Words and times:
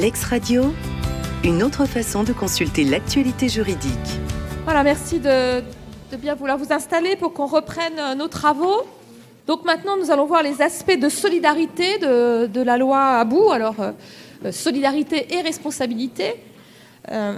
Lex 0.00 0.24
Radio, 0.24 0.72
une 1.44 1.62
autre 1.62 1.84
façon 1.84 2.24
de 2.24 2.32
consulter 2.32 2.84
l'actualité 2.84 3.50
juridique. 3.50 3.92
Voilà, 4.64 4.82
merci 4.82 5.20
de, 5.20 5.62
bien 6.16 6.34
vouloir 6.34 6.56
vous 6.56 6.72
installer 6.72 7.16
pour 7.16 7.34
qu'on 7.34 7.44
reprenne 7.44 7.98
euh, 7.98 8.14
nos 8.14 8.28
travaux. 8.28 8.86
Donc 9.46 9.66
maintenant, 9.66 9.98
nous 9.98 10.10
allons 10.10 10.24
voir 10.24 10.42
les 10.42 10.62
aspects 10.62 10.98
de 10.98 11.10
solidarité 11.10 11.98
de, 11.98 12.62
la 12.62 12.78
loi 12.78 13.18
Abou. 13.18 13.50
Alors, 13.50 13.78
euh, 13.78 13.92
euh, 14.46 14.52
solidarité 14.52 15.34
et 15.34 15.42
responsabilité. 15.42 16.36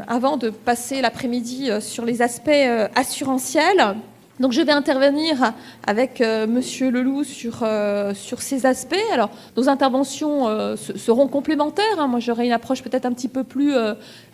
avant 0.06 0.36
de 0.36 0.50
passer 0.50 1.00
l'après-midi 1.00 1.70
sur 1.80 2.04
les 2.04 2.20
aspects 2.22 2.68
assurantiels, 2.94 3.96
donc 4.40 4.52
je 4.52 4.62
vais 4.62 4.72
intervenir 4.72 5.52
avec 5.86 6.22
euh, 6.22 6.46
Monsieur 6.46 6.90
Leloup 6.90 7.22
sur, 7.22 7.58
euh, 7.62 8.14
sur 8.14 8.40
ces 8.40 8.64
aspects. 8.64 8.96
Alors 9.12 9.28
nos 9.58 9.68
interventions 9.68 10.48
euh, 10.48 10.74
seront 10.76 11.28
complémentaires. 11.28 11.98
Hein. 11.98 12.06
Moi 12.06 12.18
j'aurai 12.18 12.46
une 12.46 12.52
approche 12.52 12.82
peut-être 12.82 13.04
un 13.04 13.12
petit 13.12 13.28
peu 13.28 13.44
plus 13.44 13.74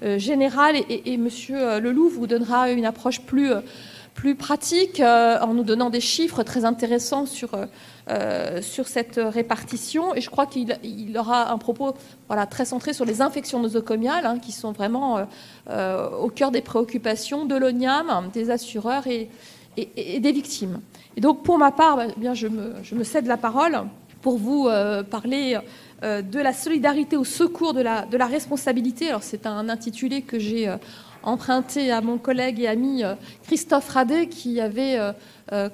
générale 0.02 0.76
et, 0.76 1.12
et, 1.12 1.16
Monsieur 1.16 1.80
Leloup 1.80 2.08
vous 2.08 2.26
donnera 2.28 2.70
une 2.70 2.86
approche 2.86 3.20
plus, 3.22 3.50
plus 4.14 4.36
pratique 4.36 5.00
en 5.00 5.52
nous 5.52 5.64
donnant 5.64 5.90
des 5.90 6.00
chiffres 6.00 6.44
très 6.44 6.64
intéressants 6.64 7.26
sur, 7.26 7.50
sur 8.60 8.86
cette 8.86 9.20
répartition. 9.22 10.14
Et 10.14 10.20
je 10.20 10.30
crois 10.30 10.46
qu'il 10.46 10.78
il 10.84 11.18
aura 11.18 11.50
un 11.50 11.58
propos 11.58 11.94
voilà, 12.28 12.46
très 12.46 12.64
centré 12.64 12.92
sur 12.92 13.04
les 13.04 13.20
infections 13.20 13.60
nosocomiales 13.60 14.26
hein, 14.26 14.38
qui 14.38 14.52
sont 14.52 14.72
vraiment 14.72 15.26
au 15.68 16.28
cœur 16.28 16.52
des 16.52 16.62
préoccupations 16.62 17.44
de 17.44 17.56
l'ONIAM, 17.56 18.30
des 18.32 18.50
assureurs 18.50 19.06
et 19.08 19.28
et, 19.96 20.20
des 20.20 20.32
victimes. 20.32 20.80
Et 21.16 21.20
donc, 21.20 21.42
pour 21.42 21.58
ma 21.58 21.72
part, 21.72 21.96
bah, 21.96 22.06
eh 22.16 22.20
bien, 22.20 22.34
je, 22.34 22.48
me, 22.48 23.04
cède 23.04 23.26
la 23.26 23.36
parole 23.36 23.78
pour 24.20 24.38
vous 24.38 24.66
euh, 24.68 25.02
parler 25.02 25.58
euh, 26.02 26.22
de 26.22 26.38
la 26.38 26.52
solidarité 26.52 27.16
au 27.16 27.24
secours 27.24 27.74
de 27.74 27.80
la, 27.80 28.04
de 28.06 28.16
la 28.16 28.26
responsabilité. 28.26 29.14
C'est 29.20 29.46
un 29.46 29.68
intitulé 29.68 30.22
que 30.22 30.38
j'ai 30.38 30.68
euh, 30.68 30.76
emprunté 31.22 31.90
à 31.90 32.00
mon 32.00 32.18
collègue 32.18 32.60
et 32.60 32.68
ami 32.68 33.02
Christophe 33.42 33.88
Radet, 33.88 34.28
qui 34.28 34.60
avait 34.60 34.98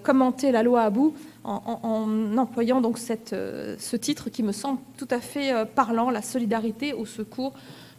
commenté 0.03 0.51
la 0.51 0.63
loi 0.63 0.83
à 0.83 0.91
bout 0.91 1.15
en, 1.45 2.37
employant 2.39 2.81
donc 2.81 2.97
ce 2.99 3.97
titre 3.97 4.31
qui 4.31 4.43
me 4.43 4.53
semble 4.53 4.79
tout 4.97 5.07
à 5.11 5.21
fait 5.21 5.53
parlant, 5.75 6.09
la 6.09 6.23
solidarité 6.23 6.95
au 6.95 7.05
secours 7.05 7.53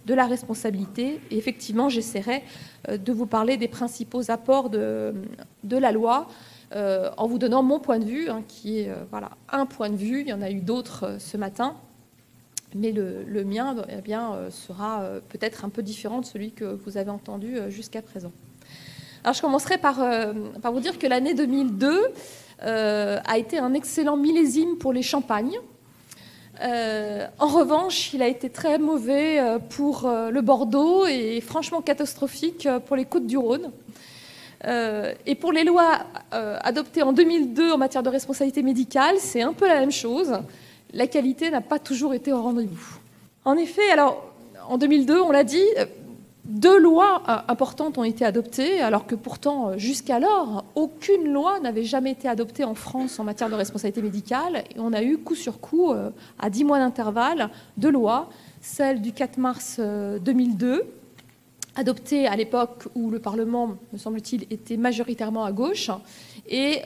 de 0.06 0.14
la 0.14 0.26
responsabilité. 0.26 1.20
Et 1.32 1.38
effectivement, 1.38 1.90
j'essaierai 1.90 2.44
euh, 2.90 2.98
de 2.98 3.12
vous 3.12 3.26
parler 3.26 3.58
des 3.58 3.68
principaux 3.68 4.32
apports 4.32 4.70
de, 4.70 5.14
la 5.70 5.92
loi 5.92 6.28
euh, 6.74 7.10
en 7.18 7.28
vous 7.28 7.38
donnant 7.38 7.64
mon 7.64 7.80
point 7.80 8.00
de 8.00 8.06
vue, 8.06 8.30
hein, 8.30 8.44
qui 8.48 8.80
est 8.80 8.90
euh, 8.90 9.20
un 9.50 9.66
point 9.66 9.90
de 9.90 9.96
vue. 9.96 10.22
Il 10.22 10.28
y 10.28 10.34
en 10.34 10.42
a 10.42 10.52
eu 10.52 10.62
d'autres 10.62 11.18
ce 11.20 11.38
matin. 11.38 11.76
Mais 12.74 12.92
le, 12.92 13.46
mien 13.46 13.74
eh 13.88 14.52
sera 14.52 15.06
peut-être 15.30 15.64
un 15.64 15.70
peu 15.70 15.82
différent 15.82 16.20
de 16.20 16.26
celui 16.26 16.52
que 16.52 16.66
vous 16.66 16.98
avez 16.98 17.10
entendu 17.10 17.58
jusqu'à 17.70 18.02
présent. 18.02 18.34
Alors, 19.24 19.34
je 19.34 19.40
commencerai 19.40 19.78
par, 19.78 20.04
par 20.62 20.74
vous 20.74 20.82
dire 20.82 21.00
que 21.00 21.08
l'année 21.08 21.34
2002 21.34 22.12
a 22.60 23.38
été 23.38 23.60
un 23.60 23.74
excellent 23.74 24.18
millésime 24.18 24.78
pour 24.78 24.92
les 24.92 25.04
champagnes. 25.04 25.58
Euh, 26.62 27.28
en 27.40 27.48
revanche, 27.48 28.14
il 28.14 28.22
a 28.22 28.28
été 28.28 28.50
très 28.50 28.78
mauvais 28.78 29.40
euh, 29.40 29.60
pour 29.60 30.06
euh, 30.06 30.30
le 30.30 30.42
Bordeaux 30.42 31.06
et 31.06 31.42
franchement 31.42 31.82
catastrophique 31.82 32.68
pour 32.86 32.96
les 32.96 33.06
côtes 33.06 33.28
du 33.28 33.38
Rhône. 33.38 33.72
et 35.26 35.36
pour 35.36 35.52
les 35.52 35.64
lois 35.64 36.00
adoptées 36.32 37.04
en 37.04 37.14
2002 37.14 37.72
en 37.72 37.78
matière 37.78 38.02
de 38.02 38.10
responsabilité 38.10 38.64
médicale, 38.64 39.16
c'est 39.20 39.44
un 39.44 39.54
peu 39.54 39.68
la 39.68 39.80
même 39.80 39.92
chose. 39.92 40.40
La 40.94 41.06
qualité 41.08 41.52
n'a 41.52 41.62
pas 41.62 41.78
toujours 41.78 42.14
été 42.14 42.34
au 42.34 42.42
rendez-vous. 42.42 42.98
En 43.44 43.58
effet, 43.58 43.88
alors 43.92 44.34
en 44.68 44.80
2002, 44.80 45.22
on 45.22 45.32
l'a 45.32 45.44
dit, 45.44 45.68
deux 46.46 46.80
lois 46.80 47.24
euh, 47.28 47.38
importantes 47.48 47.98
ont 47.98 48.04
été 48.04 48.24
adoptées, 48.24 48.80
alors 48.80 49.08
que 49.08 49.16
pourtant, 49.16 49.70
euh, 49.70 49.78
jusqu'alors, 49.78 50.64
aucune 50.76 51.34
loi 51.34 51.60
n'avait 51.60 51.84
jamais 51.84 52.12
été 52.12 52.28
adoptée 52.28 52.64
en 52.64 52.76
France 52.76 53.20
en 53.20 53.24
matière 53.24 53.50
de 53.50 53.56
responsabilité 53.56 54.04
médicale. 54.04 54.64
Et 54.76 54.80
on 54.80 54.94
a 54.94 55.02
eu 55.02 55.18
coup 55.18 55.34
sur 55.34 55.60
coup, 55.60 55.92
euh, 55.92 56.12
à 56.38 56.52
dix 56.52 56.64
mois 56.64 56.78
d'intervalle, 56.78 57.50
deux 57.78 57.92
lois. 57.92 58.30
Celle 58.62 59.02
du 59.02 59.12
4 59.12 59.38
mars 59.38 59.80
2002, 59.80 60.84
adoptée 61.76 62.26
à 62.28 62.36
l'époque 62.36 62.86
où 62.96 63.12
le 63.12 63.20
Parlement, 63.20 63.78
me 63.94 63.98
semble-t-il, 63.98 64.44
était 64.52 64.78
majoritairement 64.78 65.46
à 65.46 65.52
gauche, 65.52 65.92
et 66.48 66.82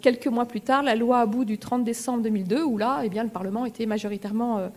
quelques 0.00 0.26
mois 0.26 0.46
plus 0.46 0.60
tard, 0.60 0.82
la 0.82 0.96
loi 0.96 1.20
à 1.20 1.26
bout 1.26 1.44
du 1.44 1.56
30 1.56 1.84
décembre 1.84 2.24
2002, 2.24 2.64
où 2.64 2.78
là, 2.78 3.02
eh 3.04 3.08
bien, 3.10 3.22
le 3.22 3.28
Parlement 3.28 3.64
était 3.64 3.86
majoritairement 3.86 4.70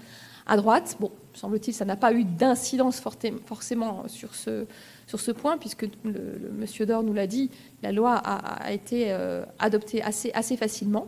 à 0.46 0.58
droite. 0.58 0.98
Bon, 1.00 1.12
semble-t-il, 1.34 1.74
ça 1.74 1.86
n'a 1.86 1.96
pas 1.96 2.14
eu 2.14 2.24
d'incidence 2.24 3.02
forcément 3.46 4.04
sur 4.08 4.36
ce, 4.36 4.66
sur 5.08 5.20
ce 5.20 5.32
point, 5.32 5.58
puisque 5.58 5.88
le, 6.04 6.52
monsieur 6.58 6.86
Dor 6.86 7.04
nous 7.04 7.14
l'a 7.14 7.28
dit, 7.28 7.50
la 7.84 7.92
loi 7.92 8.16
a, 8.16 8.72
été 8.72 9.08
euh, 9.10 9.44
adoptée 9.60 10.02
assez, 10.02 10.32
assez 10.34 10.56
facilement. 10.56 11.08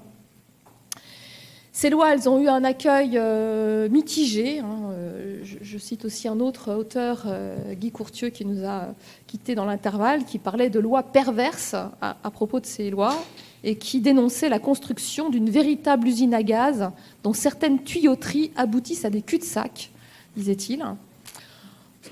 Ces 1.71 1.89
lois, 1.89 2.13
elles 2.13 2.29
ont 2.29 2.39
eu 2.39 2.49
un 2.49 2.63
accueil 2.63 3.13
euh, 3.15 3.89
mitigé. 3.89 4.59
Hein, 4.59 4.91
euh, 4.91 5.39
je, 5.43 5.77
cite 5.77 6.03
aussi 6.03 6.27
un 6.27 6.39
autre 6.39 6.73
auteur, 6.73 7.25
Guy 7.71 7.91
Courtieux, 7.91 8.29
qui 8.29 8.45
nous 8.45 8.65
a 8.65 8.93
quittés 9.25 9.55
dans 9.55 9.65
l'intervalle, 9.65 10.25
qui 10.25 10.37
parlait 10.37 10.69
de 10.69 10.79
lois 10.79 11.03
perverses 11.03 11.75
à, 12.01 12.31
propos 12.31 12.59
de 12.59 12.65
ces 12.65 12.89
lois 12.89 13.15
et 13.63 13.75
qui 13.75 13.99
dénonçait 14.01 14.49
la 14.49 14.59
construction 14.59 15.29
d'une 15.29 15.49
véritable 15.49 16.07
usine 16.07 16.33
à 16.33 16.43
gaz 16.43 16.91
dont 17.23 17.33
certaines 17.33 17.83
tuyauteries 17.83 18.51
aboutissent 18.55 19.05
à 19.05 19.09
des 19.09 19.21
cul-de-sac 19.21 19.91
disait-il. 20.35 20.83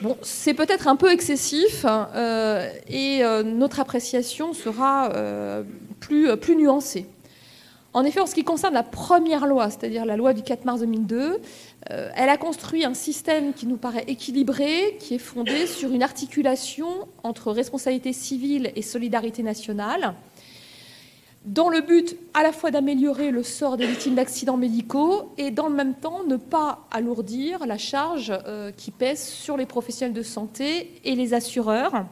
Bon, 0.01 0.17
c'est 0.21 0.53
peut-être 0.53 0.87
un 0.87 0.95
peu 0.95 1.11
excessif 1.11 1.85
euh, 1.85 2.69
et 2.87 3.23
euh, 3.23 3.43
notre 3.43 3.79
appréciation 3.79 4.53
sera 4.53 5.11
euh, 5.11 5.63
plus, 5.99 6.35
plus 6.37 6.55
nuancée. 6.55 7.05
En 7.93 8.05
effet, 8.05 8.21
en 8.21 8.25
ce 8.25 8.33
qui 8.33 8.45
concerne 8.45 8.73
la 8.73 8.83
première 8.83 9.45
loi, 9.45 9.69
c'est-à-dire 9.69 10.05
la 10.05 10.15
loi 10.15 10.33
du 10.33 10.43
4 10.43 10.63
mars 10.63 10.79
2002, 10.79 11.41
elle 11.87 12.29
a 12.29 12.37
construit 12.37 12.85
un 12.85 12.93
système 12.93 13.51
qui 13.51 13.67
nous 13.67 13.75
paraît 13.75 14.05
équilibré, 14.07 14.95
qui 14.97 15.15
est 15.15 15.19
fondé 15.19 15.67
sur 15.67 15.91
une 15.91 16.01
articulation 16.01 16.87
entre 17.23 17.51
responsabilité 17.51 18.13
civile 18.13 18.71
et 18.77 18.81
solidarité 18.81 19.43
nationale, 19.43 20.13
dans 21.45 21.69
le 21.69 21.81
but 21.81 22.15
à 22.33 22.43
la 22.43 22.51
fois 22.51 22.69
d'améliorer 22.69 23.31
le 23.31 23.41
sort 23.41 23.77
des 23.77 23.87
victimes 23.87 24.15
d'accidents 24.15 24.57
médicaux 24.57 25.31
et 25.37 25.49
dans 25.49 25.69
le 25.69 25.75
même 25.75 25.95
temps 25.95 26.23
ne 26.23 26.35
pas 26.35 26.87
alourdir 26.91 27.65
la 27.65 27.77
charge 27.77 28.31
euh, 28.31 28.71
qui 28.71 28.91
pèse 28.91 29.23
sur 29.23 29.57
les 29.57 29.65
professionnels 29.65 30.13
de 30.13 30.21
santé 30.21 31.01
et 31.03 31.15
les 31.15 31.33
assureurs. 31.33 32.05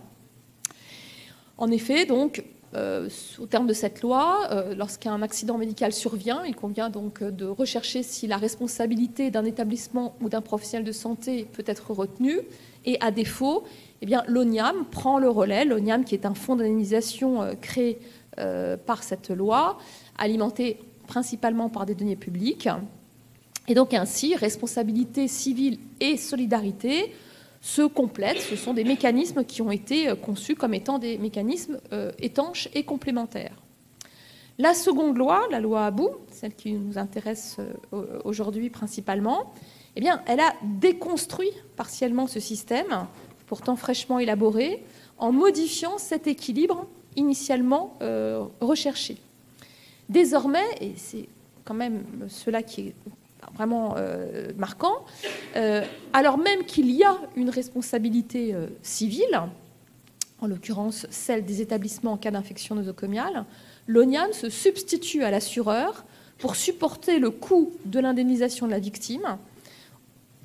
En 1.59 1.69
effet, 1.69 2.05
donc, 2.05 2.43
euh, 2.73 3.07
au 3.39 3.45
terme 3.45 3.67
de 3.67 3.73
cette 3.73 4.01
loi, 4.01 4.47
euh, 4.51 4.73
lorsqu'un 4.73 5.21
accident 5.21 5.57
médical 5.59 5.93
survient, 5.93 6.43
il 6.45 6.55
convient 6.55 6.89
donc 6.89 7.21
de 7.21 7.45
rechercher 7.45 8.01
si 8.01 8.25
la 8.25 8.37
responsabilité 8.37 9.29
d'un 9.29 9.45
établissement 9.45 10.15
ou 10.21 10.29
d'un 10.29 10.41
professionnel 10.41 10.85
de 10.85 10.91
santé 10.91 11.47
peut 11.53 11.63
être 11.67 11.91
retenue. 11.91 12.39
Et 12.85 12.97
à 13.01 13.11
défaut, 13.11 13.65
eh 14.01 14.07
l'ONIAM 14.27 14.85
prend 14.89 15.19
le 15.19 15.29
relais. 15.29 15.65
L'ONIAM, 15.65 16.05
qui 16.05 16.15
est 16.15 16.25
un 16.25 16.33
fonds 16.33 16.55
d'indemnisation 16.55 17.55
créé 17.61 17.99
euh, 18.37 18.77
par 18.77 19.03
cette 19.03 19.31
loi, 19.31 19.77
alimentée 20.17 20.79
principalement 21.07 21.69
par 21.69 21.85
des 21.85 21.95
deniers 21.95 22.15
publics. 22.15 22.69
Et 23.67 23.73
donc 23.73 23.93
ainsi, 23.93 24.35
responsabilité 24.35 25.27
civile 25.27 25.79
et 25.99 26.15
solidarité 26.15 27.13
se 27.59 27.81
complètent. 27.81 28.39
Ce 28.39 28.55
sont 28.55 28.73
des 28.73 28.83
mécanismes 28.83 29.43
qui 29.43 29.61
ont 29.61 29.71
été 29.71 30.09
euh, 30.09 30.15
conçus 30.15 30.55
comme 30.55 30.73
étant 30.73 30.99
des 30.99 31.17
mécanismes 31.17 31.79
euh, 31.91 32.11
étanches 32.19 32.69
et 32.73 32.83
complémentaires. 32.83 33.55
La 34.59 34.73
seconde 34.73 35.17
loi, 35.17 35.47
la 35.49 35.59
loi 35.59 35.85
Abou, 35.85 36.09
celle 36.31 36.53
qui 36.53 36.73
nous 36.73 36.97
intéresse 36.97 37.57
aujourd'hui 38.25 38.69
principalement, 38.69 39.53
eh 39.95 40.01
bien, 40.01 40.21
elle 40.27 40.41
a 40.41 40.53
déconstruit 40.63 41.51
partiellement 41.77 42.27
ce 42.27 42.41
système, 42.41 43.07
pourtant 43.47 43.77
fraîchement 43.77 44.19
élaboré, 44.19 44.83
en 45.17 45.31
modifiant 45.31 45.97
cet 45.97 46.27
équilibre 46.27 46.87
initialement 47.15 47.97
euh, 48.01 48.45
recherché. 48.59 49.17
Désormais, 50.07 50.65
et 50.81 50.93
c'est 50.95 51.27
quand 51.65 51.73
même 51.73 52.03
cela 52.27 52.63
qui 52.63 52.81
est 52.81 52.93
vraiment 53.55 53.95
euh, 53.97 54.51
marquant, 54.57 55.05
euh, 55.55 55.83
alors 56.13 56.37
même 56.37 56.63
qu'il 56.65 56.91
y 56.91 57.03
a 57.03 57.17
une 57.35 57.49
responsabilité 57.49 58.55
civile, 58.81 59.41
en 60.41 60.47
l'occurrence 60.47 61.05
celle 61.09 61.45
des 61.45 61.61
établissements 61.61 62.13
en 62.13 62.17
cas 62.17 62.31
d'infection 62.31 62.75
nosocomiale, 62.75 63.45
l'ONIAM 63.87 64.33
se 64.33 64.49
substitue 64.49 65.23
à 65.23 65.31
l'assureur 65.31 66.05
pour 66.37 66.55
supporter 66.55 67.19
le 67.19 67.29
coût 67.29 67.73
de 67.85 67.99
l'indemnisation 67.99 68.65
de 68.65 68.71
la 68.71 68.79
victime, 68.79 69.37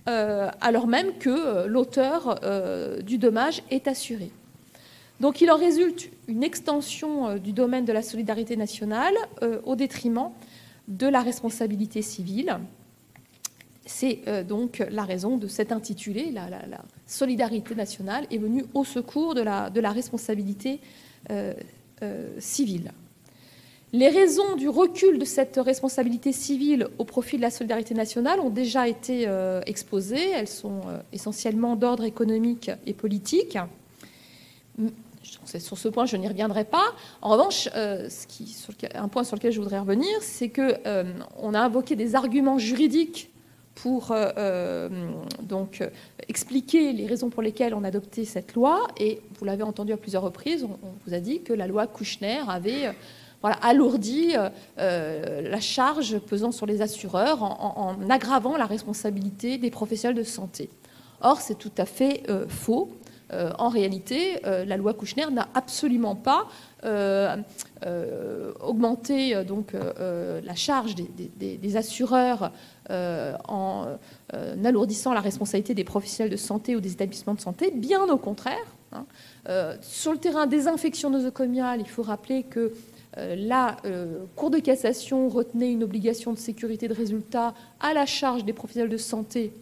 alors 0.07 0.87
même 0.87 1.17
que 1.19 1.67
l'auteur 1.67 2.41
du 3.03 3.19
dommage 3.19 3.63
est 3.71 3.87
assuré. 3.89 4.31
Donc 5.25 5.41
il 5.41 5.51
en 5.51 5.57
résulte 5.57 6.11
une 6.29 6.45
extension 6.45 7.29
euh, 7.29 7.39
du 7.39 7.53
domaine 7.53 7.87
de 7.87 7.93
la 7.93 8.03
solidarité 8.03 8.57
nationale 8.57 9.15
euh, 9.43 9.59
au 9.65 9.75
détriment 9.75 10.31
de 10.87 11.07
la 11.07 11.23
responsabilité 11.23 12.03
civile. 12.03 12.59
c'est 13.87 14.21
donc 14.47 14.85
la 14.91 15.05
raison 15.05 15.39
de 15.39 15.49
cet 15.49 15.73
intitulé, 15.73 16.31
la, 16.31 16.47
solidarité 17.07 17.75
nationale 17.75 18.27
est 18.31 18.37
venue 18.37 18.67
au 18.75 18.85
secours 18.85 19.35
de 19.35 19.41
la, 19.41 19.93
responsabilité 19.93 20.81
civile. 22.39 22.93
Les 23.95 24.09
raisons 24.09 24.57
du 24.57 24.69
recul 24.69 25.21
de 25.21 25.25
cette 25.25 25.57
responsabilité 25.57 26.33
civile 26.33 26.89
au 26.99 27.05
profit 27.05 27.37
de 27.37 27.43
la 27.43 27.51
solidarité 27.53 27.95
nationale 27.95 28.41
ont 28.41 28.51
déjà 28.51 28.89
été 28.89 29.29
euh, 29.29 29.61
exposées. 29.67 30.31
Elles 30.31 30.49
sont 30.49 30.81
euh, 30.89 30.99
essentiellement 31.13 31.77
d'ordre 31.77 32.03
économique 32.03 32.73
et 32.87 32.93
politique. 32.93 33.57
Sur 35.59 35.79
ce 35.79 35.89
point, 35.89 36.07
je 36.07 36.17
n'y 36.17 36.29
reviendrai 36.29 36.65
pas. 36.65 36.85
En 37.23 37.31
revanche, 37.31 37.69
euh, 37.75 38.09
un 38.95 39.09
point 39.09 39.25
sur 39.25 39.37
lequel 39.37 39.53
je 39.53 39.61
voudrais 39.61 39.79
revenir, 39.79 40.11
c'est 40.21 40.51
qu'on 40.51 41.55
a 41.55 41.61
invoqué 41.61 41.97
des 41.97 42.15
arguments 42.15 42.59
juridiques 42.59 43.31
pour 43.75 44.15
donc 45.41 45.83
expliquer 46.29 46.93
les 46.93 47.07
raisons 47.07 47.29
pour 47.29 47.43
lesquelles 47.43 47.75
on 47.75 47.85
a 47.85 47.89
adopté 47.89 48.25
cette 48.25 48.55
loi. 48.55 48.87
Et 48.99 49.21
vous 49.39 49.45
l'avez 49.45 49.63
entendu 49.63 49.93
à 49.93 49.97
plusieurs 49.97 50.23
reprises, 50.23 50.65
on, 50.65 50.79
vous 51.07 51.15
a 51.15 51.21
dit 51.21 51.43
que 51.43 51.53
la 51.53 51.67
loi 51.67 51.87
Kouchner 51.87 52.41
avait 52.49 52.87
euh, 52.87 52.93
euh, 54.79 55.41
la 55.43 55.61
charge 55.61 56.19
pesant 56.19 56.53
sur 56.53 56.67
les 56.67 56.83
assureurs 56.83 57.43
en, 57.43 57.97
aggravant 58.09 58.57
la 58.57 58.67
responsabilité 58.67 59.59
des 59.59 59.71
professionnels 59.71 60.17
de 60.17 60.23
santé. 60.23 60.71
Or, 61.21 61.41
c'est 61.41 61.59
tout 61.59 61.73
à 61.79 61.87
fait 61.87 62.23
euh, 63.33 63.53
en 63.59 63.69
réalité, 63.69 64.41
la 64.45 64.77
loi 64.77 64.95
Kouchner 64.95 65.27
n'a 65.31 65.49
absolument 65.55 66.15
pas 66.15 66.47
augmenté 68.61 69.43
donc, 69.45 69.73
la 69.75 70.55
charge 70.55 70.95
des, 70.95 71.77
assureurs 71.77 72.53
en 72.91 73.87
alourdissant 74.65 75.15
la 75.15 75.21
responsabilité 75.21 75.75
des 75.75 75.85
professionnels 75.85 76.31
de 76.31 76.37
santé 76.37 76.77
ou 76.77 76.81
des 76.81 76.93
établissements 76.93 77.35
de 77.35 77.41
santé, 77.41 77.71
bien 77.71 78.05
au 78.05 78.19
contraire. 78.19 78.67
Hein. 78.93 79.07
sur 79.81 80.13
le 80.13 80.19
terrain 80.19 80.47
des 80.47 80.69
infections 80.69 81.11
nosocomiales, 81.11 81.81
il 81.81 81.89
faut 81.89 82.03
rappeler 82.03 82.45
que 82.45 82.73
euh, 83.19 83.37
la 83.37 83.77
euh, 83.85 84.25
Cour 84.35 84.51
de 84.51 84.59
cassation 84.59 85.29
retenait 85.29 85.71
une 85.71 85.85
obligation 85.85 86.33
de 86.33 86.39
sécurité 86.39 86.89
de 86.89 86.95
résultat 86.95 87.55
à 87.81 87.95
la 87.95 88.07
charge 88.07 88.45
des 88.45 88.53
professionnels 88.53 88.91
de 88.91 88.97
santé 88.97 89.53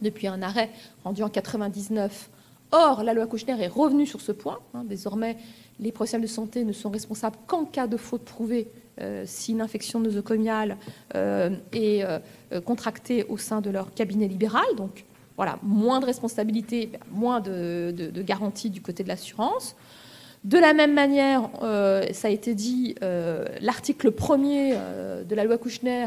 depuis 0.00 0.26
un 0.26 0.42
arrêt 0.42 0.70
rendu 1.04 1.22
en 1.22 1.26
1999. 1.26 2.30
Or, 2.72 3.02
la 3.02 3.14
loi 3.14 3.26
Kouchner 3.26 3.60
est 3.62 3.68
revenue 3.68 4.06
sur 4.06 4.20
ce 4.20 4.32
point. 4.32 4.58
Hein. 4.74 4.84
Désormais, 4.84 5.36
les 5.78 5.92
professionnels 5.92 6.26
de 6.26 6.32
santé 6.32 6.64
ne 6.64 6.72
sont 6.72 6.90
responsables 6.90 7.36
qu'en 7.46 7.64
cas 7.64 7.86
de 7.86 7.96
faute 7.96 8.22
prouvée 8.22 8.68
euh, 9.00 9.24
si 9.26 9.52
une 9.52 9.60
infection 9.60 10.00
nosocomiale 10.00 10.78
est 11.72 12.04
contractée 12.64 13.24
au 13.24 13.36
sein 13.36 13.60
de 13.60 13.70
leur 13.70 13.92
cabinet 13.94 14.28
libéral. 14.28 14.66
Donc, 14.76 15.04
voilà, 15.36 15.58
moins 15.62 16.00
de 16.00 16.06
responsabilité, 16.06 16.90
moins 17.10 17.40
de, 17.40 17.92
de 17.96 18.22
garantie 18.22 18.70
du 18.70 18.80
côté 18.80 19.02
de 19.02 19.08
l'assurance. 19.08 19.76
De 20.46 20.58
la 20.58 20.74
même 20.74 20.94
manière, 20.94 21.50
euh, 21.64 22.06
ça 22.12 22.28
a 22.28 22.30
été 22.30 22.54
dit, 22.54 22.94
euh, 23.02 23.44
l'article 23.60 24.12
1er 24.12 24.74
euh, 24.76 25.24
de 25.24 25.34
la 25.34 25.42
loi 25.42 25.58
Kouchner 25.58 26.06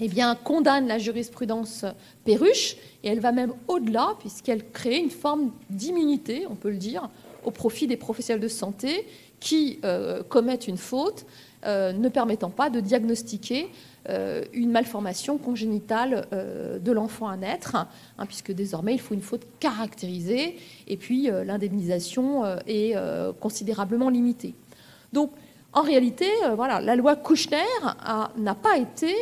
eh 0.00 0.08
bien, 0.08 0.34
condamne 0.34 0.86
la 0.86 0.98
jurisprudence 0.98 1.84
Perruche, 2.24 2.76
et 3.02 3.08
elle 3.08 3.20
va 3.20 3.32
même 3.32 3.52
au-delà, 3.68 4.14
puisqu'elle 4.18 4.68
crée 4.70 4.98
une 4.98 5.10
forme 5.10 5.52
d'immunité, 5.70 6.46
on 6.48 6.56
peut 6.56 6.70
le 6.70 6.76
dire, 6.76 7.08
au 7.44 7.50
profit 7.50 7.86
des 7.86 7.96
professionnels 7.96 8.42
de 8.42 8.48
santé 8.48 9.06
qui 9.40 9.80
commettent 10.30 10.66
une 10.66 10.78
faute, 10.78 11.26
ne 11.64 12.08
permettant 12.08 12.50
pas 12.50 12.70
de 12.70 12.80
diagnostiquer 12.80 13.68
euh, 14.10 14.44
une 14.52 14.70
malformation 14.70 15.38
congénitale 15.38 16.26
euh, 16.34 16.78
de 16.78 16.92
l'enfant 16.92 17.26
à 17.26 17.38
naître, 17.38 17.74
hein, 17.74 18.26
puisque 18.26 18.52
désormais 18.52 18.92
il 18.92 19.00
faut 19.00 19.14
une 19.14 19.22
faute 19.22 19.46
caractérisée, 19.60 20.58
et 20.86 20.96
puis 20.98 21.30
euh, 21.30 21.42
l'indemnisation 21.42 22.44
est 22.66 22.94
considérablement 23.40 24.10
limitée. 24.10 24.54
Donc, 25.12 25.30
en 25.74 25.82
réalité, 25.82 26.26
voilà, 26.54 26.80
la 26.80 26.96
loi 26.96 27.16
Kouchner 27.16 27.56
n'a 28.36 28.54
pas, 28.54 28.78
été, 28.78 29.12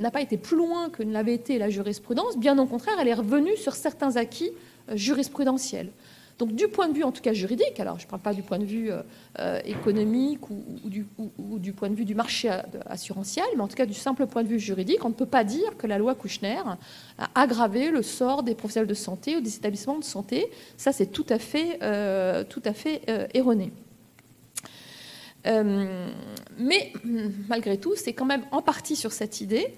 n'a 0.00 0.10
pas 0.10 0.20
été 0.20 0.36
plus 0.36 0.56
loin 0.56 0.90
que 0.90 1.02
ne 1.02 1.12
l'avait 1.12 1.34
été 1.34 1.58
la 1.58 1.70
jurisprudence. 1.70 2.36
Bien 2.36 2.58
au 2.58 2.66
contraire, 2.66 2.94
elle 3.00 3.08
est 3.08 3.14
revenue 3.14 3.56
sur 3.56 3.74
certains 3.74 4.16
acquis 4.16 4.50
jurisprudentiels. 4.92 5.90
Donc 6.38 6.54
du 6.54 6.68
point 6.68 6.88
de 6.88 6.94
vue 6.94 7.04
en 7.04 7.12
tout 7.12 7.22
cas 7.22 7.32
juridique, 7.32 7.78
alors 7.78 7.98
je 7.98 8.06
ne 8.06 8.10
parle 8.10 8.22
pas 8.22 8.34
du 8.34 8.42
point 8.42 8.58
de 8.58 8.64
vue 8.64 8.90
euh, 8.90 9.02
euh, 9.38 9.60
économique 9.64 10.50
ou, 10.50 10.62
du, 10.84 11.72
point 11.72 11.88
de 11.88 11.94
vue 11.94 12.04
du 12.04 12.14
marché 12.14 12.50
assurantiel, 12.86 13.44
mais 13.56 13.62
en 13.62 13.68
tout 13.68 13.76
cas 13.76 13.86
du 13.86 13.94
simple 13.94 14.26
point 14.26 14.42
de 14.42 14.48
vue 14.48 14.58
juridique, 14.58 15.04
on 15.04 15.10
ne 15.10 15.14
peut 15.14 15.26
pas 15.26 15.44
dire 15.44 15.76
que 15.76 15.86
la 15.86 15.98
loi 15.98 16.14
Kouchner 16.14 16.60
a 17.18 17.28
aggravé 17.34 17.90
le 17.90 18.02
sort 18.02 18.42
des 18.42 18.54
professionnels 18.54 18.88
de 18.88 18.94
santé 18.94 19.36
ou 19.36 19.40
des 19.40 19.56
établissements 19.56 19.98
de 19.98 20.04
santé. 20.04 20.50
Ça, 20.76 20.92
c'est 20.92 21.08
euh, 21.82 22.44
tout 22.44 22.62
à 22.64 22.72
fait 22.72 23.02
erroné. 23.32 23.72
Mais 25.44 26.92
malgré 27.48 27.78
tout, 27.78 27.94
c'est 27.96 28.12
quand 28.12 28.24
même 28.24 28.42
en 28.52 28.62
partie 28.62 28.96
sur 28.96 29.12
cette 29.12 29.40
idée 29.40 29.74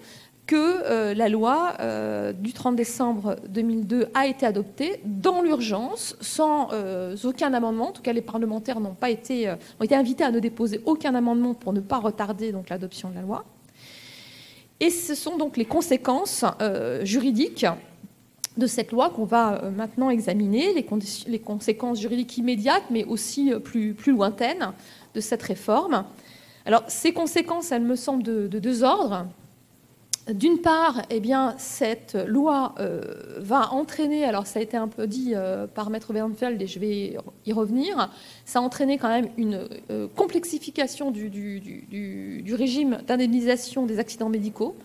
que 0.47 0.55
euh, 0.55 1.13
la 1.13 1.27
loi 1.27 1.73
euh, 1.81 2.31
du 2.31 2.53
30 2.53 2.75
décembre 2.75 3.35
2002 3.49 4.07
a 4.13 4.27
été 4.27 4.45
adoptée 4.45 5.01
dans 5.03 5.41
l'urgence, 5.41 6.15
sans 6.21 6.69
euh, 6.71 7.15
aucun 7.25 7.53
amendement. 7.53 7.89
En 7.89 7.91
tout 7.91 8.01
cas, 8.01 8.13
les 8.13 8.21
parlementaires 8.21 8.79
n'ont 8.79 8.95
pas 8.95 9.09
été, 9.09 9.53
ont 9.79 9.83
été 9.83 9.93
invités 9.93 10.23
à 10.23 10.31
ne 10.31 10.39
déposer 10.39 10.81
aucun 10.85 11.13
amendement 11.13 11.53
pour 11.53 11.73
ne 11.73 11.81
pas 11.81 11.97
retarder 11.97 12.53
l'adoption 12.69 13.09
de 13.09 13.15
la 13.15 13.21
loi. 13.21 13.45
Et 14.79 14.89
ce 14.89 15.15
sont 15.15 15.37
donc 15.37 15.57
les 15.57 15.65
conséquences 15.65 16.45
juridiques 17.01 17.65
de 18.57 18.67
cette 18.67 18.91
loi 18.91 19.09
qu'on 19.09 19.25
va 19.25 19.63
maintenant 19.75 20.11
examiner, 20.11 20.71
les, 20.73 21.39
conséquences 21.39 21.99
juridiques 21.99 22.37
immédiates, 22.37 22.83
mais 22.91 23.03
aussi 23.05 23.51
plus 23.63 23.95
lointaines 24.05 24.73
de 25.17 25.21
cette 25.21 25.43
réforme. 25.43 26.05
Alors, 26.65 26.83
ces 26.87 27.11
conséquences, 27.11 27.71
elles 27.73 27.81
me 27.81 27.95
semblent 27.95 28.23
de 28.23 28.59
deux 28.59 28.83
ordres. 28.83 29.25
D'une 30.33 30.59
part, 30.59 31.03
eh 31.09 31.21
bien, 31.21 31.55
cette 31.57 32.15
loi 32.27 32.75
euh, 32.79 33.01
va 33.37 33.71
entraîner, 33.71 34.25
alors 34.25 34.45
ça 34.45 34.59
a 34.59 34.61
été 34.61 34.75
un 34.75 34.89
peu 34.89 35.07
dit 35.07 35.31
euh, 35.33 35.67
par 35.67 35.89
Maître 35.89 36.11
Wernfeld 36.11 36.61
et 36.61 36.67
je 36.67 36.79
vais 36.79 37.17
y 37.45 37.53
revenir, 37.53 38.11
ça 38.43 38.59
a 38.59 38.61
entraîné 38.61 38.97
quand 38.97 39.07
même 39.07 39.29
une 39.37 39.69
euh, 39.89 40.09
complexification 40.17 41.11
du, 41.11 42.43
régime 42.53 42.99
d'indemnisation 43.07 43.85
des 43.85 43.99
accidents 43.99 44.27
médicaux. 44.27 44.75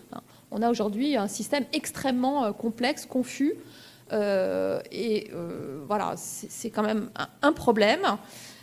On 0.49 0.61
a 0.61 0.69
aujourd'hui 0.69 1.17
un 1.17 1.27
système 1.27 1.65
extrêmement 1.73 2.53
complexe, 2.53 3.05
confus, 3.05 3.55
et 4.91 5.31
voilà, 5.87 6.13
c'est 6.15 6.69
quand 6.69 6.83
même 6.83 7.09
un 7.41 7.51
problème. 7.51 8.01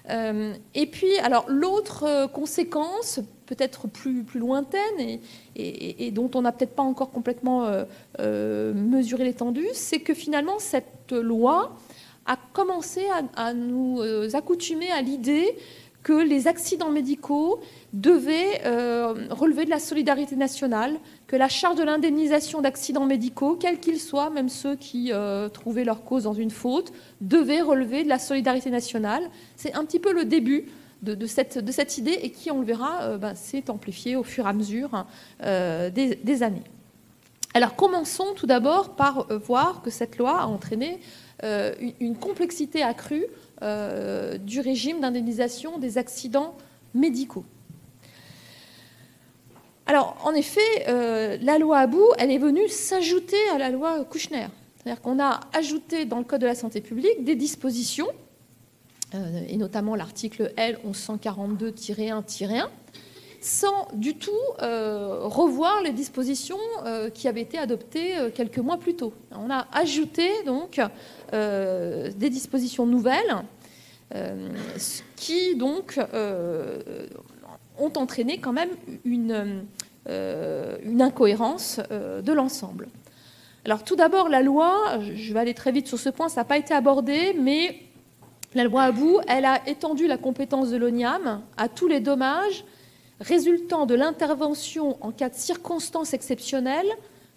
Euh, 0.08 0.54
et 0.74 0.86
puis, 0.86 1.18
alors 1.18 1.44
l'autre 1.48 2.04
euh, 2.04 2.26
conséquence, 2.26 3.20
peut-être 3.46 3.88
plus, 3.88 4.22
plus 4.22 4.40
lointaine 4.40 5.18
et, 5.56 6.10
dont 6.12 6.30
on 6.34 6.42
n'a 6.42 6.52
peut-être 6.52 6.74
pas 6.74 6.82
encore 6.82 7.10
complètement 7.10 7.68
euh, 8.20 8.74
mesuré 8.74 9.24
l'étendue, 9.24 9.66
c'est 9.74 9.98
que 9.98 10.14
finalement 10.14 10.58
cette 10.58 11.12
loi 11.12 11.76
a 12.26 12.36
commencé 12.52 13.02
à 13.36 13.52
nous 13.54 14.00
accoutumer 14.34 14.90
à 14.92 15.02
l'idée 15.02 15.56
que 16.02 16.12
les 16.12 16.48
accidents 16.48 16.90
médicaux 16.90 17.60
devaient 17.92 18.62
euh, 18.64 19.26
relever 19.30 19.64
de 19.64 19.70
la 19.70 19.78
solidarité 19.78 20.36
nationale, 20.36 20.98
que 21.26 21.36
la 21.36 21.48
charge 21.48 21.76
de 21.76 21.82
l'indemnisation 21.82 22.60
d'accidents 22.60 23.06
médicaux, 23.06 23.56
quels 23.56 23.80
qu'ils 23.80 24.00
soient, 24.00 24.30
même 24.30 24.48
ceux 24.48 24.76
qui 24.76 25.12
euh, 25.12 25.48
trouvaient 25.48 25.84
leur 25.84 26.04
cause 26.04 26.24
dans 26.24 26.32
une 26.32 26.50
faute, 26.50 26.92
devait 27.20 27.60
relever 27.60 28.04
de 28.04 28.08
la 28.08 28.18
solidarité 28.18 28.70
nationale. 28.70 29.28
C'est 29.56 29.74
un 29.74 29.84
petit 29.84 29.98
peu 29.98 30.12
le 30.12 30.24
début 30.24 30.66
de, 31.02 31.26
cette, 31.26 31.98
idée 31.98 32.18
et 32.22 32.30
qui, 32.30 32.50
on 32.50 32.60
le 32.60 32.66
verra, 32.66 33.02
euh, 33.02 33.18
ben, 33.18 33.34
s'est 33.34 33.70
amplifié 33.70 34.16
au 34.16 34.22
fur 34.22 34.46
et 34.46 34.48
à 34.48 34.52
mesure 34.52 34.94
hein, 34.94 35.06
des, 35.90 36.42
années. 36.42 36.64
Alors 37.52 37.74
commençons 37.74 38.32
tout 38.36 38.46
d'abord 38.46 38.94
par 38.96 39.26
voir 39.44 39.82
que 39.82 39.90
cette 39.90 40.18
loi 40.18 40.42
a 40.42 40.46
entraîné 40.46 41.00
une 41.42 42.16
complexité 42.16 42.82
accrue 42.82 43.26
euh, 43.62 44.38
du 44.38 44.60
régime 44.60 45.00
d'indemnisation 45.00 45.78
des 45.78 45.98
accidents 45.98 46.56
médicaux. 46.94 47.44
Alors, 49.84 50.16
en 50.24 50.32
effet, 50.32 50.86
euh, 50.88 51.36
la 51.42 51.58
loi 51.58 51.80
Abou, 51.80 52.02
elle 52.16 52.30
est 52.30 52.38
venue 52.38 52.66
s'ajouter 52.68 53.36
à 53.52 53.58
la 53.58 53.68
loi 53.68 54.02
Kouchner. 54.06 54.46
C'est-à-dire 54.76 55.02
qu'on 55.02 55.20
a 55.20 55.40
ajouté 55.52 56.06
dans 56.06 56.16
le 56.16 56.24
Code 56.24 56.40
de 56.40 56.46
la 56.46 56.54
santé 56.54 56.80
publique 56.80 57.22
des 57.22 57.34
dispositions, 57.34 58.08
euh, 59.14 59.42
et 59.46 59.58
notamment 59.58 59.94
l'article 59.94 60.54
L 60.56 60.78
1142-1-1, 60.88 62.68
sans 63.42 63.88
du 63.92 64.14
tout 64.16 64.30
revoir 64.58 65.82
les 65.82 65.92
dispositions 65.92 66.58
qui 67.14 67.26
avaient 67.26 67.40
été 67.40 67.56
adoptées 67.56 68.14
quelques 68.34 68.58
mois 68.58 68.76
plus 68.76 68.96
tôt. 68.96 69.14
On 69.32 69.50
a 69.50 69.66
ajouté 69.72 70.28
donc 70.44 70.78
des 71.32 72.30
dispositions 72.30 72.86
nouvelles 72.86 73.36
euh, 74.14 74.48
qui 75.14 75.54
donc 75.54 75.98
euh, 75.98 77.06
ont 77.78 77.92
entraîné 77.96 78.38
quand 78.38 78.52
même 78.52 78.70
une, 79.04 79.64
une 80.06 81.02
incohérence 81.02 81.80
de 81.90 82.32
l'ensemble. 82.32 82.88
Alors 83.64 83.84
tout 83.84 83.96
d'abord, 83.96 84.28
la 84.28 84.42
loi, 84.42 84.98
je 85.14 85.32
vais 85.32 85.40
aller 85.40 85.54
très 85.54 85.70
vite 85.70 85.86
sur 85.86 85.98
ce 85.98 86.08
point, 86.08 86.28
ça 86.28 86.40
n'a 86.40 86.44
pas 86.44 86.58
été 86.58 86.74
abordé, 86.74 87.34
mais 87.38 87.78
la 88.54 88.64
loi 88.64 88.82
Abou, 88.82 89.20
elle 89.28 89.44
a 89.44 89.60
étendu 89.68 90.08
la 90.08 90.16
compétence 90.16 90.70
de 90.70 90.76
l'ONIAM 90.76 91.42
à 91.56 91.68
tous 91.68 91.86
les 91.86 92.00
dommages 92.00 92.64
résultant 93.20 93.86
de 93.86 93.94
l'intervention 93.94 94.96
en 95.04 95.12
cas 95.12 95.28
de 95.28 95.34
circonstances 95.34 96.14
exceptionnelles 96.14 96.90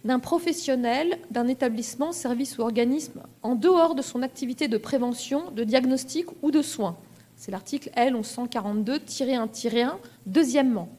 d'un 0.03 0.19
professionnel, 0.19 1.17
d'un 1.31 1.47
établissement, 1.47 2.11
service 2.11 2.57
ou 2.57 2.61
organisme 2.61 3.21
en 3.41 3.55
dehors 3.55 3.95
de 3.95 4.01
son 4.01 4.21
activité 4.21 4.67
de 4.67 4.77
prévention, 4.77 5.51
de 5.51 5.63
diagnostic 5.63 6.27
ou 6.41 6.51
de 6.51 6.61
soins. 6.61 6.97
C'est 7.35 7.51
l'article 7.51 7.89
L 7.95 8.15
1142-1-1, 8.15 9.93
deuxièmement. 10.25 10.89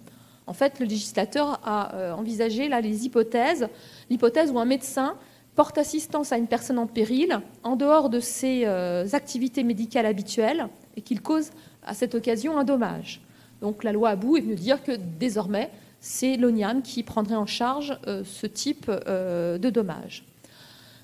En 0.47 0.53
fait, 0.53 0.79
le 0.81 0.87
législateur 0.87 1.61
a 1.65 1.95
euh, 1.95 2.13
envisagé 2.13 2.69
là 2.69 2.81
les 2.81 3.07
hypothèses, 3.07 3.69
l'hypothèse 4.11 4.51
où 4.51 4.59
un 4.59 4.65
médecin 4.65 5.17
porte 5.55 5.79
assistance 5.79 6.33
à 6.33 6.37
une 6.37 6.49
personne 6.49 6.79
en 6.79 6.87
péril 6.87 7.41
en 7.63 7.77
dehors 7.77 8.11
de 8.11 8.21
ses 8.21 8.63
euh, 8.65 9.07
activités 9.13 9.63
médicales 9.63 10.07
habituelles 10.07 10.69
et 10.97 11.01
qu'il 11.01 11.23
cause 11.23 11.51
à 11.87 11.95
cette 11.95 12.15
occasion 12.15 12.59
un 12.59 12.65
dommage. 12.65 13.21
Donc 13.61 13.85
la 13.85 13.93
loi 13.93 14.11
Abou 14.11 14.37
est 14.37 14.41
venue 14.41 14.57
dire 14.57 14.83
que 14.83 14.93
désormais, 15.19 15.71
c'est 16.05 16.37
l'ONIAM 16.37 16.83
qui 16.83 17.03
prendrait 17.03 17.35
en 17.35 17.47
charge 17.47 17.99
euh, 18.07 18.25
ce 18.27 18.47
type 18.47 18.91
euh, 18.91 19.57
de 19.57 19.71
dommage. 19.71 20.27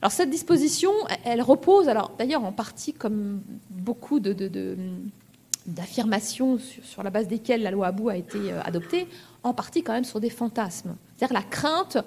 Alors 0.03 0.13
cette 0.13 0.29
disposition, 0.29 0.93
elle 1.25 1.41
repose, 1.41 1.89
alors 1.89 2.13
d'ailleurs 2.19 2.45
en 2.45 2.53
partie 2.53 2.93
comme 2.93 3.41
beaucoup 3.71 4.21
d'affirmations 5.67 6.59
sur, 6.59 7.03
la 7.03 7.09
base 7.09 7.29
desquelles 7.29 7.63
la 7.63 7.71
loi 7.71 7.87
Abou 7.87 8.11
a 8.11 8.17
été 8.17 8.53
adoptée, 8.65 9.09
en 9.43 9.55
partie 9.55 9.83
quand 9.83 9.95
même 9.95 10.05
sur 10.05 10.21
des 10.21 10.31
fantasmes. 10.31 10.97
C'est-à-dire 11.17 11.35
la 11.35 11.43
crainte 11.43 11.97
euh, 11.97 12.03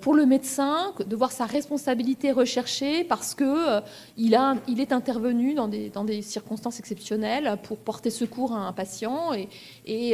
pour 0.00 0.14
le 0.14 0.26
médecin 0.26 0.92
de 1.04 1.16
voir 1.16 1.32
sa 1.32 1.46
responsabilité 1.46 2.32
recherchée 2.32 3.04
parce 3.04 3.34
qu'il 3.34 3.46
euh, 3.46 3.80
il 4.16 4.80
est 4.80 4.92
intervenu 4.92 5.54
dans 5.54 5.68
des, 5.68 6.22
circonstances 6.22 6.78
exceptionnelles 6.78 7.58
pour 7.62 7.78
porter 7.78 8.10
secours 8.10 8.52
à 8.52 8.66
un 8.66 8.72
patient 8.72 9.32
et, 9.32 9.48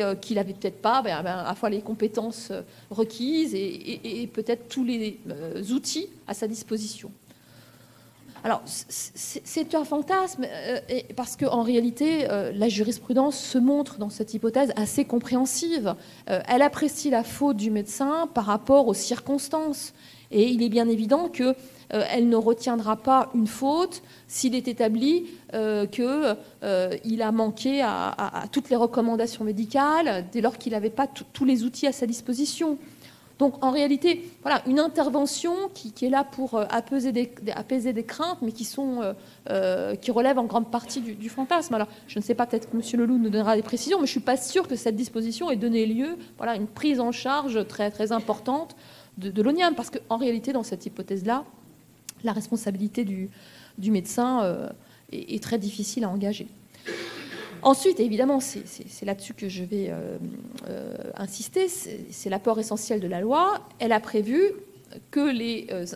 euh, 0.02 0.14
qu'il 0.14 0.36
n'avait 0.36 0.54
peut-être 0.54 0.80
pas 0.80 1.02
ben, 1.02 1.22
ben, 1.22 1.38
à 1.38 1.44
la 1.44 1.54
fois 1.54 1.70
les 1.70 1.82
compétences 1.82 2.52
requises 2.90 3.54
et 3.54 4.30
peut-être 4.32 4.68
tous 4.68 4.84
les 4.84 5.20
outils 5.72 6.08
à 6.26 6.34
sa 6.34 6.46
disposition. 6.46 7.10
Alors, 8.42 8.62
c'est 8.64 9.74
un 9.74 9.84
fantasme, 9.84 10.46
euh, 10.50 10.80
parce 11.14 11.36
qu'en 11.36 11.62
réalité, 11.62 12.30
euh, 12.30 12.52
la 12.54 12.68
jurisprudence 12.68 13.38
se 13.38 13.58
montre 13.58 13.98
dans 13.98 14.08
cette 14.08 14.32
hypothèse 14.32 14.72
assez 14.76 15.04
compréhensive. 15.04 15.94
Euh, 16.30 16.40
elle 16.48 16.62
apprécie 16.62 17.10
la 17.10 17.22
faute 17.22 17.58
du 17.58 17.70
médecin 17.70 18.28
par 18.32 18.46
rapport 18.46 18.88
aux 18.88 18.94
circonstances. 18.94 19.92
Et 20.30 20.48
il 20.48 20.62
est 20.62 20.68
bien 20.68 20.88
évident 20.88 21.28
qu'elle 21.28 22.28
ne 22.28 22.36
retiendra 22.36 22.96
pas 22.96 23.30
une 23.34 23.48
faute 23.48 24.00
s'il 24.28 24.54
est 24.54 24.68
établi 24.68 25.26
qu'il 25.90 27.22
a 27.22 27.32
manqué 27.32 27.82
à, 27.82 28.44
toutes 28.52 28.70
les 28.70 28.76
recommandations 28.76 29.42
médicales 29.42 30.24
dès 30.30 30.40
lors 30.40 30.56
qu'il 30.56 30.70
n'avait 30.70 30.88
pas 30.88 31.08
tous 31.08 31.44
les 31.44 31.64
outils 31.64 31.88
à 31.88 31.92
sa 31.92 32.06
disposition. 32.06 32.78
Donc 33.40 33.64
en 33.64 33.70
réalité, 33.70 34.30
voilà, 34.42 34.62
une 34.66 34.78
intervention 34.78 35.54
qui, 35.72 36.04
est 36.04 36.10
là 36.10 36.24
pour 36.24 36.56
euh, 36.56 36.66
apaiser 36.68 37.10
des, 37.10 38.04
craintes, 38.04 38.36
mais 38.42 38.52
qui, 38.52 38.64
sont, 38.64 39.00
euh, 39.00 39.14
euh, 39.48 39.96
en 40.36 40.44
grande 40.44 40.70
partie 40.70 41.00
du, 41.00 41.28
fantasme. 41.30 41.72
Alors 41.74 41.88
je 42.06 42.18
ne 42.18 42.22
sais 42.22 42.34
pas, 42.34 42.44
peut-être 42.44 42.70
que 42.70 42.76
M. 42.76 43.00
Leloup 43.00 43.16
nous 43.16 43.30
donnera 43.30 43.56
des 43.56 43.62
précisions, 43.62 43.98
mais 43.98 44.06
je 44.06 44.10
ne 44.10 44.18
suis 44.18 44.20
pas 44.20 44.36
sûre 44.36 44.68
que 44.68 44.76
cette 44.76 44.94
disposition 44.94 45.50
ait 45.50 45.56
donné 45.56 45.86
lieu 45.86 46.18
à 46.38 46.54
une 46.54 46.66
prise 46.66 47.00
en 47.00 47.12
charge 47.12 47.66
très, 47.66 48.12
importante 48.12 48.76
de, 49.16 49.42
l'ONIAM, 49.42 49.74
parce 49.74 49.88
qu'en 49.88 50.18
réalité, 50.18 50.52
dans 50.52 50.62
cette 50.62 50.84
hypothèse-là, 50.84 51.44
la 52.24 52.32
responsabilité 52.32 53.04
du 53.04 53.90
médecin 53.90 54.68
est 55.12 55.42
très 55.42 55.58
difficile 55.58 56.04
à 56.04 56.10
engager. 56.10 56.46
Ensuite, 57.62 58.00
évidemment, 58.00 58.40
c'est 58.40 59.04
là-dessus 59.04 59.34
que 59.34 59.48
je 59.48 59.64
vais 59.64 59.88
euh, 59.90 60.18
euh, 60.68 60.94
insister, 61.16 61.68
c'est 61.68 62.30
l'apport 62.30 62.58
essentiel 62.58 63.00
de 63.00 63.08
la 63.08 63.20
loi. 63.20 63.60
Elle 63.78 63.92
a 63.92 64.00
prévu 64.00 64.52
que 65.10 65.20
les, 65.20 65.66
euh, 65.70 65.86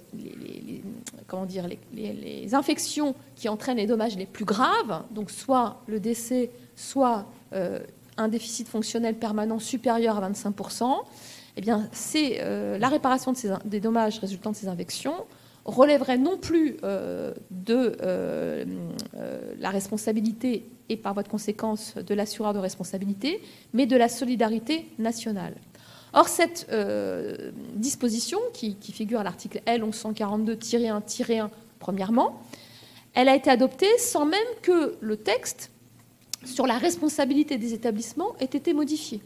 comment 1.26 1.46
dire, 1.46 1.66
les, 1.92 2.54
infections 2.54 3.14
qui 3.34 3.48
entraînent 3.48 3.78
les 3.78 3.86
dommages 3.86 4.16
les 4.16 4.26
plus 4.26 4.44
graves, 4.44 5.02
donc 5.10 5.30
soit 5.30 5.80
le 5.86 6.00
décès, 6.00 6.50
soit 6.76 7.26
un 8.16 8.28
déficit 8.28 8.68
fonctionnel 8.68 9.14
permanent 9.14 9.58
supérieur 9.58 10.22
à 10.22 10.30
25%, 10.30 10.98
eh 11.56 11.62
c'est 11.92 12.38
la 12.78 12.88
réparation 12.88 13.32
des 13.64 13.80
dommages 13.80 14.18
résultant 14.18 14.50
de 14.50 14.56
ces 14.56 14.68
infections 14.68 15.24
relèverait 15.64 16.18
non 16.18 16.36
plus 16.36 16.76
de 17.50 17.96
la 19.58 19.70
responsabilité 19.70 20.66
et 20.88 20.96
par 20.96 21.14
voie 21.14 21.22
de 21.22 21.28
conséquence 21.28 21.94
de 21.94 22.14
l'assureur 22.14 22.52
de 22.52 22.58
responsabilité, 22.58 23.40
mais 23.72 23.86
de 23.86 23.96
la 23.96 24.08
solidarité 24.08 24.86
nationale. 24.98 25.54
Or, 26.12 26.28
cette 26.28 26.68
euh, 26.70 27.50
disposition, 27.74 28.38
qui, 28.52 28.76
figure 28.92 29.20
à 29.20 29.24
l'article 29.24 29.60
L 29.66 29.82
1142-1-1, 29.82 31.48
premièrement, 31.80 32.40
elle 33.14 33.28
a 33.28 33.34
été 33.34 33.50
adoptée 33.50 33.98
sans 33.98 34.24
même 34.24 34.40
que 34.62 34.96
le 35.00 35.16
texte 35.16 35.72
sur 36.44 36.66
la 36.66 36.78
responsabilité 36.78 37.58
des 37.58 37.74
établissements 37.74 38.36
ait 38.38 38.44
été 38.44 38.74
modifié. 38.74 39.22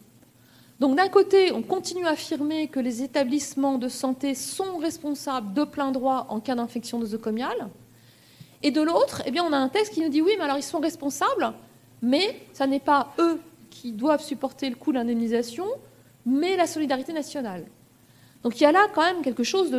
Donc 0.80 0.96
d'un 0.96 1.08
côté, 1.08 1.52
on 1.52 1.62
continue 1.62 2.06
à 2.06 2.10
affirmer 2.10 2.68
que 2.68 2.78
les 2.78 3.02
établissements 3.02 3.78
de 3.78 3.88
santé 3.88 4.34
sont 4.34 4.76
responsables 4.76 5.52
de 5.52 5.64
plein 5.64 5.90
droit 5.90 6.26
en 6.28 6.40
cas 6.40 6.54
d'infection 6.54 6.98
nosocomiale, 6.98 7.68
et 8.62 8.70
de 8.70 8.80
l'autre, 8.80 9.22
eh 9.26 9.40
on 9.40 9.52
a 9.52 9.56
un 9.56 9.68
texte 9.68 9.94
qui 9.94 10.00
nous 10.00 10.08
dit 10.08 10.20
oui, 10.20 10.32
mais 10.36 10.44
alors 10.44 10.56
ils 10.56 10.62
sont 10.62 10.80
responsables, 10.80 11.52
mais 12.02 12.40
ce 12.52 12.64
n'est 12.64 12.80
pas 12.80 13.12
eux 13.18 13.40
qui 13.70 13.92
doivent 13.92 14.22
supporter 14.22 14.68
le 14.68 14.76
coût 14.76 14.92
de 14.92 14.98
l'indemnisation, 14.98 15.66
mais 16.26 16.56
la 16.56 16.66
solidarité 16.66 17.12
nationale. 17.12 17.66
Donc 18.42 18.60
il 18.60 18.64
y 18.64 18.66
a 18.66 18.72
là 18.72 18.86
quand 18.94 19.02
même 19.02 19.22
quelque 19.22 19.44
chose 19.44 19.70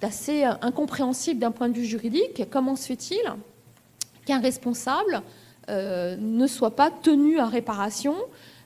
d'assez 0.00 0.44
incompréhensible 0.44 1.40
d'un 1.40 1.50
point 1.50 1.68
de 1.68 1.74
vue 1.74 1.84
juridique. 1.84 2.42
Comment 2.50 2.76
se 2.76 2.86
fait-il 2.86 3.22
qu'un 4.26 4.40
responsable 4.40 5.22
euh, 5.68 6.16
ne 6.16 6.46
soit 6.46 6.76
pas 6.76 6.90
tenu 6.90 7.38
à 7.38 7.46
réparation 7.46 8.14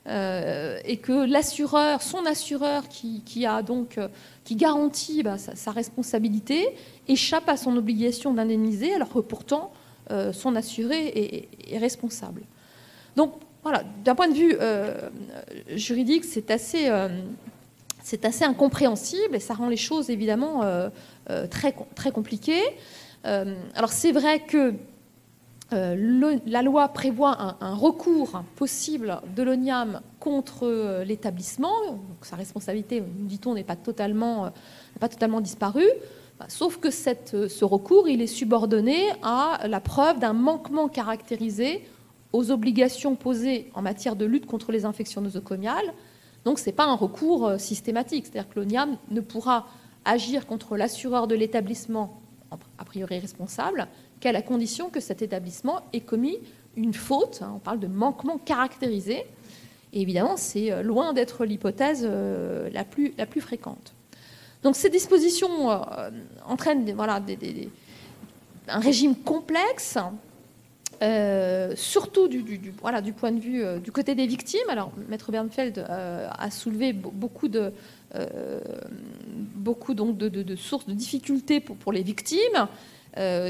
euh, 0.07 0.77
et 0.85 0.97
que 0.97 1.25
l'assureur, 1.27 2.03
son 2.03 2.27
assureur 2.27 2.87
qui, 2.89 3.45
a 3.45 3.63
donc 3.63 3.97
euh, 3.97 4.07
qui 4.43 4.55
garantit 4.55 5.23
bah, 5.23 5.37
sa, 5.39 5.71
responsabilité, 5.71 6.67
échappe 7.07 7.49
à 7.49 7.57
son 7.57 7.75
obligation 7.75 8.31
d'indemniser, 8.31 8.93
alors 8.93 9.09
que 9.09 9.17
pourtant 9.17 9.73
euh, 10.11 10.31
son 10.31 10.55
assuré 10.55 11.47
est, 11.71 11.77
responsable. 11.79 12.43
Donc 13.15 13.33
voilà, 13.63 13.83
d'un 14.03 14.13
point 14.13 14.27
de 14.27 14.35
vue 14.35 14.55
juridique, 15.75 16.23
c'est 16.23 16.51
assez, 16.51 16.87
c'est 18.03 18.23
assez 18.25 18.45
incompréhensible 18.45 19.35
et 19.35 19.39
ça 19.39 19.55
rend 19.55 19.69
les 19.69 19.77
choses 19.77 20.11
évidemment 20.11 20.61
très, 21.49 21.73
très 21.95 22.11
compliquées. 22.11 22.61
alors 23.23 23.91
c'est 23.91 24.11
vrai 24.11 24.41
que 24.41 24.75
euh, 25.73 26.37
la 26.45 26.61
loi 26.61 26.89
prévoit 26.89 27.57
un, 27.59 27.73
recours 27.73 28.43
possible 28.55 29.19
de 29.35 29.41
l'ONIAM 29.41 30.01
contre 30.19 30.67
euh, 30.67 31.03
l'établissement. 31.03 31.73
Sa 32.21 32.35
responsabilité, 32.35 33.01
dit-on, 33.01 33.55
n'est 33.55 33.63
pas 33.63 33.75
totalement, 33.75 34.45
euh, 34.45 35.41
disparue. 35.41 35.89
Bah, 36.39 36.45
sauf 36.49 36.77
que 36.77 36.91
ce 36.91 37.65
recours, 37.65 38.07
il 38.07 38.21
est 38.21 38.27
subordonné 38.27 39.09
à 39.23 39.67
la 39.67 39.79
preuve 39.79 40.19
d'un 40.19 40.33
manquement 40.33 40.87
caractérisé 40.87 41.87
aux 42.31 42.51
obligations 42.51 43.15
posées 43.15 43.71
en 43.73 43.81
matière 43.81 44.15
de 44.15 44.25
lutte 44.25 44.45
contre 44.45 44.71
les 44.71 44.85
infections 44.85 45.21
nosocomiales. 45.21 45.93
Donc 46.43 46.59
ce 46.59 46.67
n'est 46.67 46.73
pas 46.73 46.85
un 46.85 46.95
recours 46.95 47.53
systématique. 47.57 48.25
C'est-à-dire 48.27 48.49
que 48.49 48.59
l'ONIAM 48.59 48.97
ne 49.09 49.21
pourra 49.21 49.65
agir 50.03 50.45
contre 50.45 50.77
l'assureur 50.77 51.25
de 51.25 51.33
l'établissement, 51.33 52.21
a 52.77 52.85
priori 52.85 53.17
responsable, 53.17 53.87
qu'à 54.19 54.31
la 54.31 54.41
condition 54.41 54.89
que 54.89 54.99
cet 54.99 55.21
établissement 55.21 55.81
ait 55.93 56.01
commis 56.01 56.39
une 56.75 56.93
faute. 56.93 57.39
Hein, 57.41 57.53
on 57.55 57.59
parle 57.59 57.79
de 57.79 57.87
manquement 57.87 58.37
caractérisé. 58.37 59.25
Et 59.93 60.01
évidemment, 60.01 60.37
c'est 60.37 60.71
euh, 60.71 60.83
loin 60.83 61.13
d'être 61.13 61.45
l'hypothèse 61.45 62.05
euh, 62.07 62.69
la 62.71 62.83
plus, 62.83 63.13
fréquente. 63.41 63.93
Donc 64.63 64.75
ces 64.75 64.89
dispositions 64.89 65.71
euh, 65.71 66.09
entraînent 66.45 66.85
un 68.67 68.79
régime 68.79 69.15
complexe, 69.15 69.97
surtout 71.75 72.27
du, 72.27 72.73
point 73.15 73.31
de 73.31 73.39
vue 73.39 73.63
du 73.79 73.91
côté 73.91 74.15
des 74.15 74.25
victimes. 74.25 74.69
Alors, 74.69 74.91
Maître 75.07 75.31
Bernfeld 75.31 75.85
a 75.87 76.49
soulevé 76.49 76.93
beaucoup 76.93 77.47
de, 77.47 77.71
sources 80.55 80.87
de 80.87 80.93
difficultés 80.93 81.59
pour 81.59 81.93
les 81.93 82.01
victimes. 82.01 82.67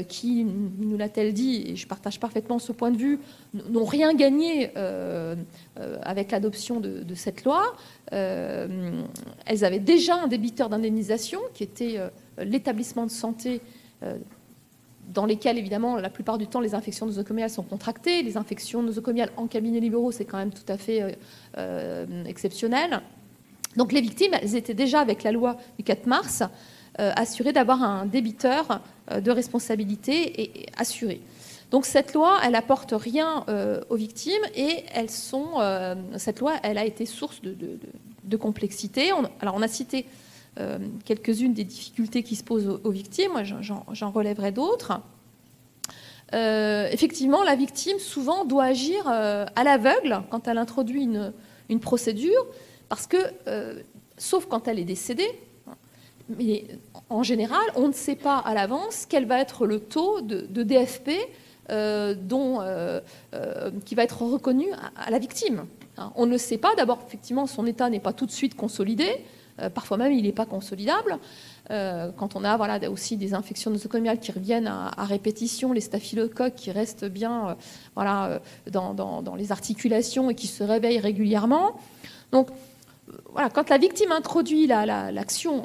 Qui, 0.08 0.44
nous 0.44 0.96
l'a-t-elle 0.96 1.32
dit, 1.32 1.64
et 1.66 1.76
je 1.76 1.86
partage 1.86 2.20
parfaitement 2.20 2.58
ce 2.58 2.72
point 2.72 2.90
de 2.90 2.96
vue, 2.96 3.18
n'ont 3.54 3.84
rien 3.84 4.14
gagné 4.14 4.70
avec 6.02 6.30
l'adoption 6.30 6.80
de, 6.80 7.14
cette 7.14 7.44
loi. 7.44 7.74
elles 8.12 9.64
avaient 9.64 9.80
déjà 9.80 10.22
un 10.22 10.28
débiteur 10.28 10.68
d'indemnisation 10.68 11.40
qui 11.54 11.64
était 11.64 11.98
l'établissement 12.38 13.06
de 13.06 13.10
santé 13.10 13.60
dans 15.12 15.26
lesquels, 15.26 15.58
évidemment, 15.58 15.96
la 15.96 16.10
plupart 16.10 16.38
du 16.38 16.46
temps, 16.46 16.60
les 16.60 16.74
infections 16.74 17.06
nosocomiales 17.06 17.50
sont 17.50 17.62
contractées. 17.62 18.22
Les 18.22 18.36
infections 18.36 18.82
nosocomiales 18.82 19.30
en 19.36 19.46
cabinet 19.46 19.80
libéraux, 19.80 20.12
c'est 20.12 20.24
quand 20.24 20.38
même 20.38 20.52
tout 20.52 20.70
à 20.70 20.76
fait 20.76 21.02
euh, 21.02 21.10
euh, 21.58 22.24
exceptionnel. 22.24 23.00
Donc 23.76 23.92
les 23.92 24.00
victimes, 24.00 24.32
elles 24.40 24.56
étaient 24.56 24.74
déjà, 24.74 25.00
avec 25.00 25.22
la 25.22 25.32
loi 25.32 25.56
du 25.78 25.84
4 25.84 26.06
mars, 26.06 26.42
euh, 26.98 27.12
assurées 27.16 27.52
d'avoir 27.52 27.82
un 27.82 28.06
débiteur 28.06 28.80
de 29.10 29.30
responsabilité 29.30 30.42
et, 30.42 30.66
assuré. 30.76 31.20
Donc 31.70 31.84
cette 31.86 32.12
loi, 32.14 32.38
elle 32.44 32.54
apporte 32.54 32.92
rien 32.96 33.44
aux 33.88 33.96
victimes 33.96 34.42
et 34.54 34.84
elles 34.94 35.10
sont, 35.10 35.60
cette 36.16 36.40
loi, 36.40 36.54
elle 36.62 36.78
a 36.78 36.84
été 36.84 37.06
source 37.06 37.40
de, 37.42 38.36
complexité. 38.36 39.10
alors 39.40 39.54
on 39.56 39.62
a 39.62 39.68
cité 39.68 40.06
euh, 40.58 40.78
quelques-unes 41.04 41.52
des 41.52 41.64
difficultés 41.64 42.22
qui 42.22 42.34
se 42.34 42.42
posent 42.42 42.80
aux, 42.82 42.90
victimes. 42.90 43.32
Moi, 43.32 43.42
j'en 43.42 44.10
relèverai 44.10 44.52
d'autres. 44.52 45.00
Euh, 46.32 46.88
effectivement, 46.90 47.44
la 47.44 47.56
victime 47.56 47.98
souvent 47.98 48.46
doit 48.46 48.64
agir 48.64 49.06
euh, 49.06 49.44
à 49.54 49.64
l'aveugle 49.64 50.22
quand 50.30 50.48
elle 50.48 50.56
introduit 50.56 51.02
une, 51.02 51.80
procédure, 51.80 52.46
parce 52.88 53.06
que, 53.06 53.18
sauf 54.16 54.46
quand 54.46 54.66
elle 54.66 54.78
est 54.78 54.84
décédée, 54.84 55.28
mais 56.28 56.64
en 57.08 57.22
général, 57.22 57.62
on 57.76 57.88
ne 57.88 57.92
sait 57.92 58.16
pas 58.16 58.38
à 58.38 58.54
l'avance 58.54 59.06
quel 59.08 59.26
va 59.26 59.40
être 59.40 59.66
le 59.66 59.80
taux 59.80 60.20
de, 60.20 60.62
DFP 60.62 61.10
dont, 61.68 62.60
qui 63.84 63.94
va 63.94 64.02
être 64.02 64.22
reconnu 64.22 64.66
à, 64.96 65.10
la 65.10 65.18
victime. 65.18 65.66
On 66.14 66.26
ne 66.26 66.36
sait 66.36 66.58
pas. 66.58 66.74
D'abord, 66.76 67.02
effectivement, 67.06 67.46
son 67.46 67.66
état 67.66 67.88
n'est 67.88 68.00
pas 68.00 68.12
tout 68.12 68.26
de 68.26 68.32
suite 68.32 68.54
consolidé. 68.54 69.24
Euh, 69.60 69.70
parfois 69.70 69.96
même, 69.96 70.12
il 70.12 70.24
n'est 70.24 70.32
pas 70.32 70.46
consolidable. 70.46 71.18
Euh, 71.70 72.10
quand 72.16 72.36
on 72.36 72.44
a 72.44 72.56
voilà, 72.56 72.78
aussi 72.90 73.16
des 73.16 73.34
infections 73.34 73.70
nosocomiales 73.70 74.18
qui 74.18 74.32
reviennent 74.32 74.66
à, 74.66 75.04
répétition, 75.04 75.72
les 75.72 75.80
staphylocoques 75.80 76.54
qui 76.54 76.70
restent 76.70 77.06
bien 77.06 77.48
euh, 77.50 77.54
voilà, 77.94 78.40
dans, 78.70 78.94
dans, 78.94 79.34
les 79.34 79.52
articulations 79.52 80.30
et 80.30 80.34
qui 80.34 80.46
se 80.46 80.62
réveillent 80.62 81.00
régulièrement. 81.00 81.76
Donc, 82.32 82.48
voilà, 83.32 83.50
quand 83.50 83.70
la 83.70 83.78
victime 83.78 84.10
introduit 84.10 84.66
l'action 84.66 85.62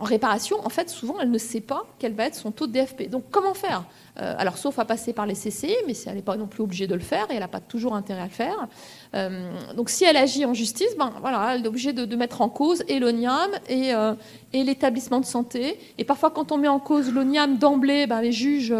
en, 0.00 0.02
réparation, 0.02 0.64
en 0.64 0.70
fait, 0.70 0.88
souvent, 0.88 1.16
elle 1.20 1.30
ne 1.30 1.38
sait 1.38 1.60
pas 1.60 1.84
quel 1.98 2.14
va 2.14 2.24
être 2.24 2.34
son 2.34 2.52
taux 2.52 2.66
de 2.66 2.72
DFP. 2.72 3.10
Donc, 3.10 3.24
comment 3.30 3.52
faire? 3.52 3.84
Euh, 4.18 4.34
Alors, 4.38 4.56
sauf 4.56 4.78
à 4.78 4.86
passer 4.86 5.12
par 5.12 5.26
les 5.26 5.34
CCI, 5.34 5.74
mais 5.86 5.92
elle 6.06 6.14
n'est 6.14 6.22
pas 6.22 6.36
non 6.36 6.46
plus 6.46 6.62
obligée 6.62 6.86
de 6.86 6.94
le 6.94 7.00
faire 7.00 7.26
et 7.30 7.34
elle 7.34 7.40
n'a 7.40 7.48
pas 7.48 7.60
toujours 7.60 7.94
intérêt 7.94 8.22
à 8.22 8.24
le 8.24 8.30
faire. 8.30 8.68
Euh, 9.14 9.52
donc, 9.76 9.90
si 9.90 10.04
elle 10.04 10.16
agit 10.16 10.46
en 10.46 10.54
justice, 10.54 10.96
ben, 10.98 11.12
voilà, 11.20 11.54
elle 11.54 11.64
est 11.64 11.68
obligée 11.68 11.92
de, 11.92 12.16
mettre 12.16 12.40
en 12.40 12.48
cause 12.48 12.82
et 12.88 12.98
l'ONIAM 12.98 13.50
euh, 13.70 14.14
et, 14.52 14.64
l'établissement 14.64 15.20
de 15.20 15.26
santé. 15.26 15.78
Et 15.98 16.04
parfois, 16.04 16.30
quand 16.30 16.50
on 16.50 16.56
met 16.56 16.68
en 16.68 16.80
cause 16.80 17.12
l'ONIAM 17.12 17.58
d'emblée, 17.58 18.06
ben, 18.06 18.22
les 18.22 18.32
juges, 18.32 18.74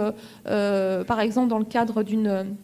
par 0.44 1.20
exemple, 1.20 1.48
dans 1.48 1.58
le 1.58 1.64
cadre 1.66 2.02
d'une 2.02 2.56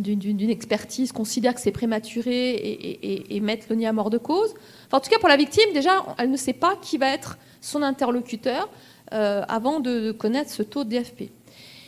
d'une 0.00 0.50
expertise 0.50 1.12
considère 1.12 1.54
que 1.54 1.60
c'est 1.60 1.72
prématuré 1.72 2.54
et, 2.54 3.36
et, 3.36 3.40
mettre 3.40 3.66
l'ONIAM 3.70 3.98
hors 3.98 4.10
de 4.10 4.18
cause. 4.18 4.54
en 4.92 5.00
tout 5.00 5.10
cas, 5.10 5.18
pour 5.18 5.28
la 5.28 5.36
victime, 5.36 5.72
déjà, 5.72 6.04
elle 6.18 6.30
ne 6.30 6.36
sait 6.36 6.52
pas 6.52 6.76
qui 6.80 6.98
va 6.98 7.08
être 7.08 7.38
son 7.60 7.82
interlocuteur 7.82 8.68
euh, 9.12 9.42
avant 9.48 9.80
de 9.80 10.12
connaître 10.12 10.50
ce 10.50 10.62
taux 10.62 10.84
de 10.84 10.90
DFP. 10.90 11.30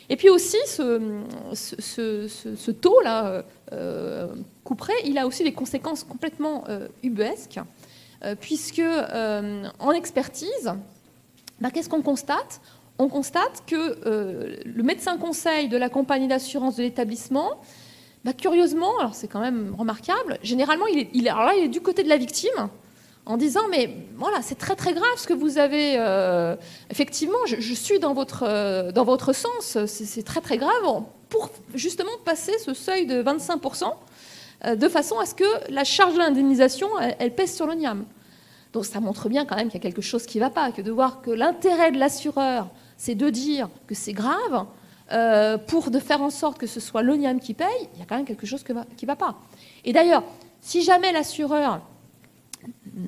Et 0.09 0.15
puis 0.15 0.29
aussi, 0.29 0.57
ce, 0.67 2.71
taux-là, 2.71 3.43
euh, 3.71 4.27
couperé, 4.63 4.93
il 5.05 5.17
a 5.17 5.25
aussi 5.25 5.43
des 5.43 5.53
conséquences 5.53 6.03
complètement 6.03 6.65
euh, 6.69 6.87
ubuesques, 7.01 7.59
euh, 8.23 8.35
puisque 8.39 8.81
en 9.79 9.91
expertise, 9.91 10.73
bah, 11.59 11.71
qu'est-ce 11.71 11.89
qu'on 11.89 12.01
constate? 12.01 12.61
On 12.99 13.07
constate 13.07 13.63
que 13.65 14.61
le 14.65 14.83
médecin 14.83 15.17
conseil 15.17 15.67
de 15.67 15.77
la 15.77 15.89
compagnie 15.89 16.27
d'assurance 16.27 16.75
de 16.75 16.83
l'établissement 16.83 17.59
bah, 18.23 18.33
curieusement, 18.33 18.97
alors 18.99 19.15
c'est 19.15 19.27
quand 19.27 19.41
même 19.41 19.75
remarquable, 19.77 20.39
généralement 20.43 20.87
il 20.87 21.27
est, 21.27 21.29
alors 21.29 21.43
là, 21.43 21.55
il 21.55 21.65
est 21.65 21.69
du 21.69 21.81
côté 21.81 22.03
de 22.03 22.09
la 22.09 22.17
victime 22.17 22.69
en 23.25 23.37
disant 23.37 23.61
mais 23.69 23.89
voilà 24.17 24.41
c'est 24.41 24.57
très 24.57 24.75
très 24.75 24.93
grave 24.93 25.17
ce 25.17 25.27
que 25.27 25.33
vous 25.33 25.57
avez 25.57 25.95
euh, 25.97 26.55
effectivement 26.89 27.37
je, 27.47 27.73
suis 27.73 27.99
dans 27.99 28.13
votre 28.13 28.43
euh, 28.43 28.91
dans 28.91 29.05
votre 29.05 29.33
sens 29.33 29.77
c'est 29.85 30.23
très 30.23 30.41
très 30.41 30.57
grave 30.57 31.03
pour 31.29 31.49
justement 31.73 32.11
passer 32.25 32.57
ce 32.59 32.73
seuil 32.73 33.05
de 33.05 33.23
25% 33.23 33.93
euh, 34.65 34.75
de 34.75 34.89
façon 34.89 35.19
à 35.19 35.25
ce 35.25 35.35
que 35.35 35.71
la 35.71 35.83
charge 35.83 36.13
de 36.13 36.19
l'indemnisation 36.19 36.87
elle, 36.99 37.33
pèse 37.33 37.55
sur 37.55 37.65
le 37.65 37.75
NIAM. 37.75 38.05
Donc 38.73 38.85
ça 38.85 38.99
montre 38.99 39.29
bien 39.29 39.45
quand 39.45 39.55
même 39.55 39.67
qu'il 39.67 39.75
y 39.75 39.81
a 39.81 39.89
quelque 39.89 40.01
chose 40.01 40.25
qui 40.25 40.39
ne 40.39 40.43
va 40.43 40.49
pas 40.49 40.71
que 40.71 40.81
de 40.81 40.91
voir 40.91 41.21
que 41.21 41.31
l'intérêt 41.31 41.91
de 41.91 41.99
l'assureur 41.99 42.67
c'est 42.97 43.15
de 43.15 43.29
dire 43.29 43.69
que 43.87 43.95
c'est 43.95 44.13
grave 44.13 44.65
euh, 45.11 45.57
pour 45.57 45.91
de 45.91 45.99
faire 45.99 46.21
en 46.21 46.29
sorte 46.29 46.57
que 46.57 46.67
ce 46.67 46.79
soit 46.79 47.01
l'ONIAM 47.01 47.39
qui 47.39 47.53
paye, 47.53 47.89
il 47.93 47.99
y 47.99 48.01
a 48.01 48.05
quand 48.05 48.15
même 48.15 48.25
quelque 48.25 48.45
chose 48.45 48.63
qui 48.63 48.73
ne 48.73 49.07
va 49.07 49.15
pas. 49.15 49.35
Et 49.83 49.93
d'ailleurs, 49.93 50.23
si 50.61 50.81
jamais 50.81 51.11
l'assureur 51.11 51.81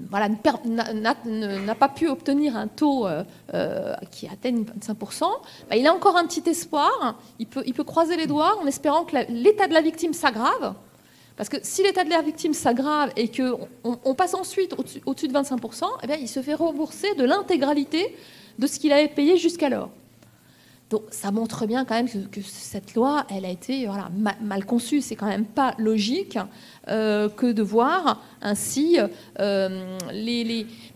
voilà, 0.09 0.29
n'a 0.29 1.75
pas 1.75 1.89
pu 1.89 2.07
obtenir 2.07 2.55
un 2.57 2.67
taux 2.67 3.07
euh, 3.07 3.23
euh, 3.53 3.93
qui 4.11 4.27
atteigne 4.27 4.63
25%, 4.63 5.21
bah, 5.69 5.75
il 5.75 5.85
a 5.87 5.93
encore 5.93 6.17
un 6.17 6.25
petit 6.25 6.47
espoir. 6.49 7.19
Il 7.39 7.47
peut, 7.47 7.83
croiser 7.83 8.17
les 8.17 8.27
doigts 8.27 8.57
en 8.61 8.65
espérant 8.65 9.05
que 9.05 9.15
l'état 9.29 9.67
de 9.67 9.73
la 9.73 9.81
victime 9.81 10.13
s'aggrave. 10.13 10.73
Parce 11.37 11.49
que 11.49 11.57
si 11.61 11.83
l'état 11.83 12.03
de 12.03 12.09
la 12.09 12.21
victime 12.21 12.53
s'aggrave 12.53 13.11
et 13.17 13.29
qu'on 13.29 13.67
on 13.83 14.15
passe 14.15 14.33
ensuite 14.33 14.73
au-dessus 15.05 15.27
de 15.27 15.33
25%, 15.33 15.83
eh 16.03 16.13
il 16.19 16.29
se 16.29 16.41
fait 16.41 16.53
rembourser 16.53 17.13
de 17.15 17.23
l'intégralité 17.25 18.15
de 18.57 18.67
ce 18.67 18.79
qu'il 18.79 18.93
avait 18.93 19.09
payé 19.09 19.37
jusqu'alors. 19.37 19.89
Donc 20.89 21.01
ça 21.09 21.31
montre 21.31 21.65
bien 21.65 21.83
quand 21.83 21.95
même 21.95 22.07
que, 22.29 22.41
cette 22.41 22.93
loi, 22.93 23.25
elle 23.29 23.45
a 23.45 23.49
été 23.49 23.87
voilà, 23.87 24.09
mal, 24.41 24.65
conçue. 24.65 25.01
C'est 25.01 25.15
quand 25.15 25.25
même 25.25 25.45
pas 25.45 25.73
logique 25.79 26.37
euh, 26.89 27.27
que 27.27 27.51
de 27.51 27.63
voir 27.63 28.21
ainsi 28.41 28.99
euh, 29.39 29.97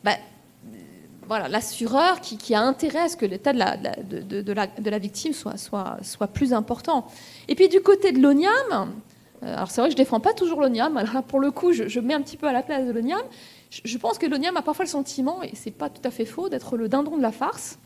bah, 0.03 1.47
l'assureur 1.47 2.21
qui, 2.21 2.53
a 2.53 2.61
intérêt 2.61 2.99
à 2.99 3.09
ce 3.09 3.17
que 3.17 3.25
l'état 3.25 3.51
de 3.53 4.89
la, 4.89 4.99
victime 4.99 5.33
soit, 5.33 6.27
plus 6.33 6.53
important. 6.53 7.07
Et 7.47 7.55
puis 7.55 7.67
du 7.67 7.81
côté 7.81 8.11
de 8.11 8.19
l'ONIAM, 8.19 8.51
euh, 8.71 9.55
alors 9.55 9.71
c'est 9.71 9.81
vrai 9.81 9.89
que 9.89 9.93
je 9.93 9.97
défends 9.97 10.19
pas 10.19 10.33
toujours 10.33 10.61
l'ONIAM, 10.61 10.97
alors 10.97 11.13
là 11.13 11.21
pour 11.21 11.39
le 11.39 11.49
coup 11.49 11.71
je, 11.71 11.87
je, 11.87 11.99
mets 11.99 12.13
un 12.13 12.21
petit 12.21 12.37
peu 12.37 12.47
à 12.47 12.53
la 12.53 12.61
place 12.61 12.85
de 12.85 12.91
l'ONIAM. 12.91 13.21
Je, 13.71 13.81
je 13.85 13.97
pense 13.97 14.19
que 14.19 14.27
l'ONIAM 14.27 14.55
a 14.57 14.61
parfois 14.61 14.85
le 14.85 14.89
sentiment, 14.89 15.41
et 15.41 15.51
c'est 15.55 15.71
pas 15.71 15.89
tout 15.89 16.01
à 16.03 16.11
fait 16.11 16.25
faux, 16.25 16.49
d'être 16.49 16.77
le 16.77 16.89
dindon 16.89 17.17
de 17.17 17.21
la 17.21 17.31
farce. 17.31 17.79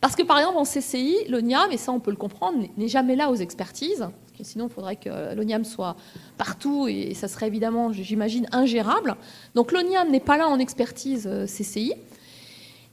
Parce 0.00 0.16
que 0.16 0.22
par 0.22 0.38
exemple 0.38 0.58
en 0.58 0.64
CCI, 0.64 1.16
l'ONIAM, 1.28 1.70
et 1.72 1.76
ça 1.76 1.92
on 1.92 2.00
peut 2.00 2.10
le 2.10 2.16
comprendre, 2.16 2.58
n'est 2.76 2.88
jamais 2.88 3.16
là 3.16 3.30
aux 3.30 3.36
expertises. 3.36 4.06
sinon, 4.40 4.66
il 4.68 4.72
faudrait 4.72 4.96
que 4.96 5.34
l'ONIAM 5.34 5.64
soit 5.64 5.96
partout 6.36 6.88
et 6.88 7.14
ça 7.14 7.28
serait 7.28 7.46
évidemment, 7.46 7.92
j'imagine, 7.92 8.46
ingérable. 8.52 9.16
Donc 9.54 9.72
l'ONIAM 9.72 10.10
n'est 10.10 10.20
pas 10.20 10.36
là 10.36 10.48
en 10.48 10.58
expertise 10.58 11.26
euh, 11.26 11.46
CCI. 11.46 11.94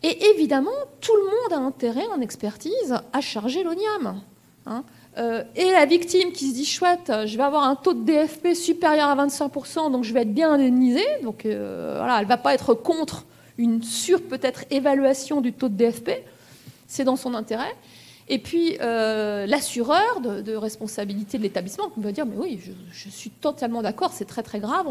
Et 0.04 0.26
évidemment, 0.32 0.72
tout 1.00 1.16
le 1.16 1.24
monde 1.24 1.64
a 1.64 1.66
intérêt 1.66 2.08
en 2.08 2.22
expertise 2.22 2.96
à 3.14 3.22
charger 3.22 3.64
l'ONIAM. 3.64 4.22
Hein. 4.66 4.84
Euh, 5.18 5.44
et 5.56 5.72
la 5.72 5.86
victime 5.86 6.32
qui 6.32 6.50
se 6.50 6.56
dit 6.56 6.66
chouette, 6.66 7.12
je 7.26 7.38
vais 7.38 7.44
avoir 7.44 7.64
un 7.64 7.76
taux 7.76 7.94
de 7.94 8.04
DFP 8.04 8.54
supérieur 8.54 9.10
à 9.10 9.28
25%, 9.28 9.92
donc 9.92 10.04
je 10.04 10.14
vais 10.14 10.22
être 10.22 10.34
bien 10.34 10.54
indemnisée. 10.54 11.06
Donc 11.22 11.46
euh, 11.46 11.96
voilà, 11.98 12.18
elle 12.18 12.26
ne 12.26 12.30
va 12.30 12.38
pas 12.38 12.54
être 12.54 12.74
contre 12.74 13.26
une 13.58 13.84
sur 13.84 14.22
peut-être 14.24 14.64
évaluation 14.72 15.42
du 15.42 15.54
taux 15.54 15.70
de 15.70 15.76
DFP 15.76 16.12
c'est 16.92 17.06
dans 17.06 17.16
son 17.16 17.34
intérêt. 17.34 17.74
Et 18.28 18.38
puis 18.38 18.78
euh, 18.82 19.46
l'assureur 19.46 20.20
de, 20.22 20.56
responsabilité 20.56 21.38
de 21.38 21.44
l'établissement 21.44 21.90
va 21.98 22.12
dire 22.12 22.26
mais 22.26 22.36
oui, 22.38 22.60
je, 22.92 23.10
suis 23.10 23.30
totalement 23.30 23.82
d'accord, 23.82 24.12
c'est 24.14 24.26
très 24.26 24.44
très 24.44 24.60
grave. 24.60 24.86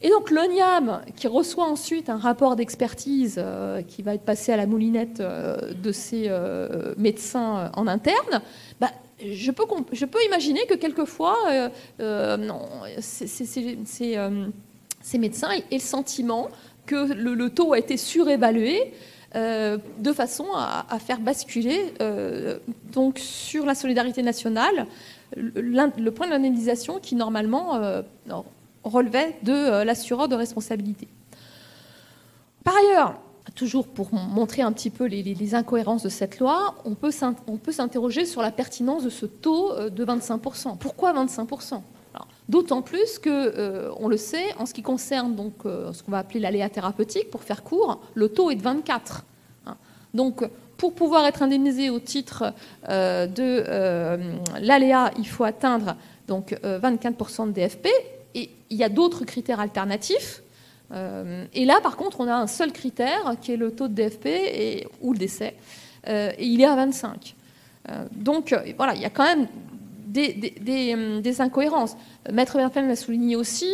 Et 0.00 0.08
donc 0.08 0.30
l'ONIAM 0.30 1.02
qui 1.16 1.26
reçoit 1.26 1.64
ensuite 1.64 2.08
un 2.08 2.16
rapport 2.16 2.56
d'expertise 2.56 3.36
euh, 3.38 3.82
qui 3.82 4.02
va 4.02 4.14
être 4.14 4.24
passé 4.24 4.52
à 4.52 4.56
la 4.56 4.66
moulinette 4.66 5.20
euh, 5.20 5.72
de 5.74 5.92
ses 5.92 6.30
médecins 6.96 7.70
en 7.74 7.86
interne, 7.86 8.40
bah, 8.80 8.90
je, 9.24 9.50
peux, 9.50 9.64
je 9.92 10.04
peux 10.04 10.22
imaginer 10.26 10.66
que 10.66 10.74
quelquefois 10.74 11.36
ces 15.00 15.18
médecins 15.18 15.50
aient 15.50 15.64
le 15.70 15.78
sentiment 15.78 16.48
que 16.86 17.12
le 17.12 17.50
taux 17.50 17.72
a 17.72 17.78
été 17.78 17.96
surévalué 17.96 18.92
euh, 19.34 19.78
de 19.98 20.12
façon 20.12 20.46
à, 20.54 20.98
faire 20.98 21.18
basculer 21.18 21.94
euh, 22.02 22.58
donc 22.92 23.18
sur 23.18 23.64
la 23.64 23.74
solidarité 23.74 24.22
nationale 24.22 24.86
le, 25.36 26.10
point 26.10 26.26
de 26.26 26.32
l'indemnisation 26.32 26.98
qui 26.98 27.14
normalement 27.14 27.76
euh, 27.76 28.02
relevait 28.84 29.38
de 29.42 29.82
l'assureur 29.84 30.28
de 30.28 30.34
responsabilité. 30.34 31.08
Par 32.62 32.74
ailleurs, 32.76 33.14
toujours 33.54 33.88
pour 33.88 34.12
montrer 34.12 34.60
un 34.60 34.72
petit 34.72 34.90
peu 34.90 35.06
les, 35.06 35.54
incohérences 35.54 36.02
de 36.02 36.10
cette 36.10 36.38
loi, 36.38 36.74
on 36.84 36.94
peut 36.94 37.10
s'interroger 37.10 38.26
sur 38.26 38.42
la 38.42 38.50
pertinence 38.50 39.02
de 39.02 39.10
ce 39.10 39.24
taux 39.24 39.72
de 39.88 40.04
25%. 40.04 40.76
Pourquoi 40.76 41.14
25% 41.14 41.80
D'autant 42.48 42.82
plus 42.82 43.18
que, 43.18 43.30
euh, 43.30 43.90
on 43.98 44.08
le 44.08 44.16
sait, 44.16 44.54
en 44.58 44.66
ce 44.66 44.74
qui 44.74 44.82
concerne 44.82 45.36
euh, 45.64 45.92
ce 45.92 46.02
qu'on 46.02 46.10
va 46.10 46.18
appeler 46.18 46.40
l'aléa 46.40 46.68
thérapeutique, 46.68 47.30
pour 47.30 47.42
faire 47.42 47.62
court, 47.62 48.00
le 48.14 48.28
taux 48.28 48.50
est 48.50 48.56
de 48.56 48.62
24. 48.62 49.24
Hein. 49.66 49.76
Donc, 50.14 50.44
pour 50.76 50.94
pouvoir 50.94 51.24
être 51.26 51.42
indemnisé 51.42 51.90
au 51.90 52.00
titre 52.00 52.52
de 52.88 53.62
l'aléa, 54.58 55.12
il 55.16 55.28
faut 55.28 55.44
atteindre 55.44 55.94
donc, 56.26 56.58
24% 56.64 57.46
de 57.46 57.52
DFP. 57.52 57.86
Et 58.34 58.50
il 58.68 58.76
y 58.76 58.82
a 58.82 58.88
d'autres 58.88 59.24
critères 59.24 59.60
alternatifs 59.60 60.42
euh, 60.92 61.44
et 61.52 61.64
là, 61.64 61.80
par 61.82 61.96
contre, 61.96 62.20
on 62.20 62.28
a 62.28 62.34
un 62.34 62.46
seul 62.46 62.72
critère 62.72 63.34
qui 63.40 63.52
est 63.52 63.56
le 63.56 63.72
taux 63.72 63.88
de 63.88 63.94
DFP 63.94 64.86
ou 65.00 65.12
le 65.12 65.18
décès, 65.18 65.54
euh, 66.08 66.30
et 66.38 66.46
il 66.46 66.60
est 66.60 66.66
à 66.66 66.76
25. 66.76 67.34
Euh, 67.88 68.04
donc 68.12 68.54
voilà, 68.76 68.94
il 68.94 69.00
y 69.00 69.04
a 69.04 69.10
quand 69.10 69.24
même 69.24 69.46
des, 70.12 71.40
incohérences. 71.40 71.96
Maître 72.30 72.56
Verpen 72.56 72.86
l'a 72.88 72.96
souligné 72.96 73.36
aussi. 73.36 73.72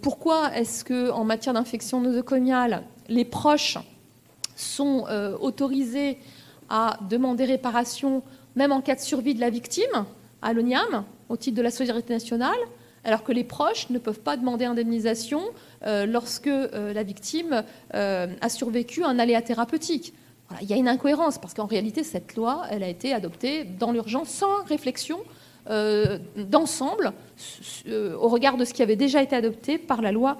pourquoi 0.00 0.54
est-ce 0.56 0.84
que, 0.84 1.10
en 1.10 1.24
matière 1.24 1.54
d'infection 1.54 2.00
nosocomiale, 2.00 2.82
les 3.08 3.24
proches 3.24 3.78
sont 4.56 5.04
autorisés 5.40 6.18
à 6.68 6.98
demander 7.08 7.44
réparation, 7.44 8.22
même 8.56 8.72
en 8.72 8.80
cas 8.80 8.94
de 8.94 9.00
survie 9.00 9.34
de 9.34 9.40
la 9.40 9.50
victime, 9.50 10.06
à 10.42 10.52
l'ONIAM, 10.52 11.04
au 11.28 11.36
titre 11.36 11.56
de 11.56 11.62
la 11.62 11.70
solidarité 11.70 12.12
nationale, 12.12 12.58
alors 13.04 13.22
que 13.22 13.32
les 13.32 13.44
proches 13.44 13.90
ne 13.90 13.98
peuvent 13.98 14.20
pas 14.20 14.36
demander 14.36 14.64
indemnisation 14.64 15.42
euh, 15.86 16.06
lorsque 16.06 16.46
euh, 16.46 16.92
la 16.92 17.02
victime 17.02 17.62
euh, 17.94 18.26
a 18.40 18.48
survécu 18.48 19.04
à 19.04 19.08
un 19.08 19.18
aléa 19.18 19.42
thérapeutique? 19.42 20.14
il 20.60 20.68
y 20.68 20.72
a 20.72 20.76
une 20.76 20.88
incohérence 20.88 21.38
parce 21.38 21.54
qu'en 21.54 21.66
réalité, 21.66 22.04
cette 22.04 22.36
loi, 22.36 22.62
a 22.70 22.86
été 22.86 23.12
adoptée 23.12 23.64
dans 23.64 23.90
l'urgence 23.90 24.28
sans 24.28 24.62
réflexion 24.68 25.18
d'ensemble 25.66 27.12
au 27.88 28.28
regard 28.28 28.56
de 28.56 28.64
ce 28.64 28.74
qui 28.74 28.82
avait 28.82 28.96
déjà 28.96 29.22
été 29.22 29.34
adopté 29.34 29.78
par 29.78 30.02
la 30.02 30.12
loi 30.12 30.36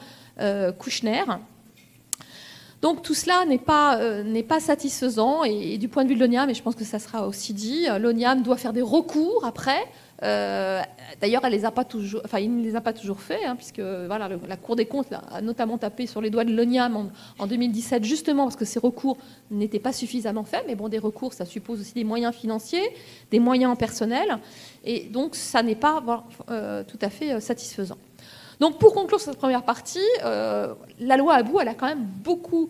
Kouchner. 0.78 1.24
Donc 2.82 3.02
tout 3.02 3.14
cela 3.14 3.46
n'est 3.46 3.58
pas, 4.42 4.60
satisfaisant 4.60 5.44
et, 5.44 5.78
du 5.78 5.88
point 5.88 6.04
de 6.04 6.10
vue 6.10 6.14
de 6.14 6.20
l'ONIAM, 6.20 6.50
et 6.50 6.54
je 6.54 6.62
pense 6.62 6.74
que 6.74 6.84
ça 6.84 6.98
sera 6.98 7.26
aussi 7.26 7.54
dit, 7.54 7.86
l'ONIAM 7.98 8.42
doit 8.42 8.58
faire 8.58 8.74
des 8.74 8.82
recours 8.82 9.44
après 9.44 9.82
euh, 10.22 10.80
d'ailleurs, 11.20 11.44
elle 11.44 11.64
a 11.64 11.70
pas 11.70 11.84
toujours, 11.84 12.22
il 12.38 12.56
ne 12.56 12.62
les 12.62 12.76
a 12.76 12.80
pas 12.80 12.92
toujours 12.92 13.20
fait, 13.20 13.44
hein, 13.44 13.56
puisque 13.56 13.78
la 13.78 14.56
Cour 14.56 14.76
des 14.76 14.86
comptes 14.86 15.12
a 15.12 15.40
notamment 15.40 15.78
tapé 15.78 16.06
sur 16.06 16.20
les 16.20 16.30
doigts 16.30 16.44
de 16.44 16.54
l'ONIAM 16.54 17.10
en, 17.38 17.46
2017, 17.46 18.04
justement 18.04 18.44
parce 18.44 18.56
que 18.56 18.64
ces 18.64 18.78
recours 18.78 19.16
n'étaient 19.50 19.80
pas 19.80 19.92
suffisamment 19.92 20.44
faits. 20.44 20.64
Mais 20.66 20.74
bon, 20.74 20.88
des 20.88 20.98
recours, 20.98 21.32
ça 21.32 21.44
suppose 21.44 21.80
aussi 21.80 21.94
des 21.94 22.04
moyens 22.04 22.34
financiers, 22.34 22.88
des 23.30 23.40
moyens 23.40 23.76
personnels, 23.76 24.38
et 24.84 25.04
donc 25.04 25.34
ça 25.34 25.62
n'est 25.62 25.74
pas 25.74 26.02
euh, 26.50 26.84
tout 26.84 26.98
à 27.02 27.10
fait 27.10 27.32
euh, 27.32 27.40
satisfaisant. 27.40 27.98
Donc, 28.60 28.78
pour 28.78 28.94
conclure 28.94 29.18
cette 29.18 29.36
première 29.36 29.64
partie, 29.64 29.98
la 30.22 31.16
loi 31.16 31.34
Abou, 31.34 31.58
elle 31.58 31.66
a 31.66 31.74
quand 31.74 31.88
même 31.88 32.04
beaucoup 32.22 32.68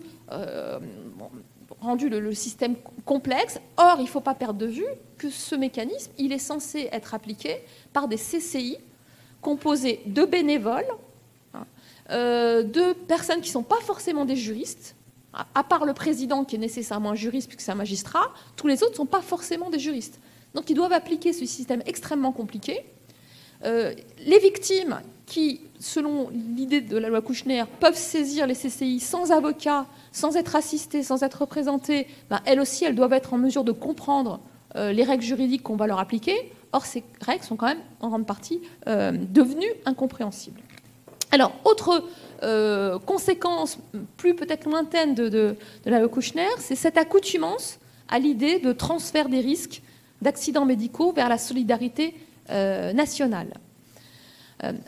rendu 1.85 2.09
le, 2.09 2.33
système 2.33 2.75
complexe. 3.05 3.59
Or, 3.77 3.95
il 3.99 4.03
ne 4.03 4.07
faut 4.07 4.21
pas 4.21 4.33
perdre 4.33 4.59
de 4.59 4.65
vue 4.65 4.85
que 5.17 5.29
ce 5.29 5.55
mécanisme, 5.55 6.11
il 6.17 6.31
est 6.31 6.39
censé 6.39 6.89
être 6.91 7.13
appliqué 7.13 7.61
par 7.93 8.07
des 8.07 8.17
CCI 8.17 8.77
composés 9.41 10.01
de 10.05 10.25
bénévoles, 10.25 10.87
hein, 11.53 11.65
euh, 12.11 12.63
de 12.63 12.93
personnes 12.93 13.41
qui 13.41 13.49
ne 13.49 13.53
sont 13.53 13.63
pas 13.63 13.79
forcément 13.81 14.25
des 14.25 14.35
juristes, 14.35 14.95
à 15.53 15.63
part 15.63 15.85
le 15.85 15.93
président 15.93 16.45
qui 16.45 16.55
est 16.55 16.59
nécessairement 16.59 17.11
un 17.11 17.15
juriste 17.15 17.47
puisque 17.47 17.61
c'est 17.61 17.71
un 17.71 17.75
magistrat, 17.75 18.33
tous 18.55 18.67
les 18.67 18.83
autres 18.83 18.91
ne 18.91 18.97
sont 18.97 19.05
pas 19.05 19.21
forcément 19.21 19.69
des 19.69 19.79
juristes. 19.79 20.19
Donc 20.53 20.69
ils 20.69 20.75
doivent 20.75 20.93
appliquer 20.93 21.33
ce 21.33 21.45
système 21.45 21.83
extrêmement 21.85 22.31
compliqué. 22.31 22.85
Euh, 23.63 23.93
les 24.19 24.39
victimes 24.39 25.01
qui, 25.25 25.61
selon 25.79 26.29
l'idée 26.29 26.81
de 26.81 26.97
la 26.97 27.09
loi 27.09 27.21
Kouchner, 27.21 27.63
peuvent 27.79 27.97
saisir 27.97 28.47
les 28.47 28.55
CCI 28.55 28.99
sans 28.99 29.31
avocat, 29.31 29.85
sans 30.15 30.37
être 30.37 30.55
assistées, 30.55 31.03
sans 31.03 31.23
être 31.23 31.41
représentées, 31.41 32.07
ben, 32.29 32.39
elles 32.45 32.61
aussi, 32.61 32.85
elles 32.85 32.95
doivent 32.95 33.11
être 33.11 33.33
en 33.33 33.37
mesure 33.37 33.65
de 33.65 33.73
comprendre 33.73 34.39
euh, 34.77 34.93
les 34.93 35.03
règles 35.03 35.23
juridiques 35.23 35.61
qu'on 35.61 35.75
va 35.75 35.87
leur 35.87 35.99
appliquer. 35.99 36.53
Or, 36.71 36.85
ces 36.85 37.03
règles 37.19 37.43
sont 37.43 37.57
quand 37.57 37.67
même 37.67 37.81
en 37.99 38.07
grande 38.07 38.25
partie 38.25 38.61
euh, 38.87 39.11
devenues 39.11 39.73
incompréhensibles. 39.85 40.61
Alors, 41.31 41.51
autre 41.65 42.05
euh, 42.43 42.97
conséquence 42.99 43.77
plus 44.15 44.35
peut-être 44.35 44.69
lointaine 44.69 45.15
de, 45.15 45.57
la 45.85 45.99
loi 45.99 46.07
Kouchner, 46.07 46.47
c'est 46.59 46.75
cette 46.75 46.97
accoutumance 46.97 47.79
à 48.07 48.17
l'idée 48.17 48.59
de 48.59 48.71
transfert 48.71 49.27
des 49.27 49.41
risques 49.41 49.81
d'accidents 50.21 50.65
médicaux 50.65 51.11
vers 51.11 51.27
la 51.27 51.37
solidarité 51.37 52.15
nationale. 52.47 53.47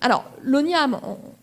Alors, 0.02 0.26
l'ONIAM, 0.44 1.00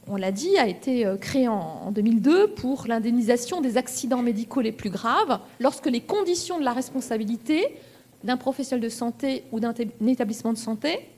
on, 0.07 0.17
l'a 0.17 0.33
dit, 0.33 0.57
a 0.59 0.67
été 0.67 1.07
créé 1.21 1.49
en 1.49 1.91
2002 1.93 2.49
pour 2.49 2.87
l'indemnisation 2.87 3.61
des 3.61 3.77
accidents 3.77 4.23
médicaux 4.23 4.61
les 4.61 4.73
plus 4.73 4.91
graves 4.91 5.41
lorsque 5.61 5.87
les 5.87 6.01
conditions 6.01 6.59
de 6.59 6.65
la 6.65 6.73
responsabilité 6.73 7.77
d'un 8.25 8.37
professionnel 8.37 8.83
de 8.83 8.89
santé 8.89 9.45
ou 9.53 9.61
d'un 9.61 9.75
établissement 10.07 10.53
de 10.53 10.59
santé 10.59 11.09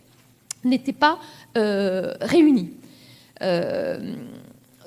n'étaient 0.65 0.93
pas 0.93 1.19
euh, 1.57 2.15
réunis. 2.21 2.73
Euh, 3.43 4.15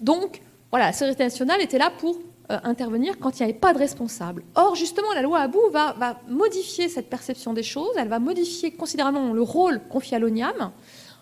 donc, 0.02 0.42
voilà, 0.70 0.88
la 0.88 0.94
Sécurité 0.94 1.24
nationale 1.24 1.62
était 1.62 1.78
là 1.78 1.92
pour 1.98 2.20
euh, 2.52 2.60
intervenir 2.64 3.18
quand 3.20 3.40
il 3.40 3.44
n'y 3.44 3.50
avait 3.50 3.60
pas 3.60 3.74
de 3.74 3.80
responsable. 3.80 4.44
Or, 4.56 4.76
justement, 4.76 5.14
la 5.14 5.22
loi 5.22 5.40
Abou 5.40 5.60
va, 5.72 6.20
modifier 6.28 6.90
cette 6.90 7.10
perception 7.10 7.54
des 7.54 7.64
choses, 7.64 7.92
elle 7.98 8.10
va 8.10 8.20
modifier 8.20 8.72
considérablement 8.72 9.34
le 9.34 9.42
rôle 9.42 9.82
confié 9.90 10.18
à 10.18 10.20
l'ONIAM 10.20 10.72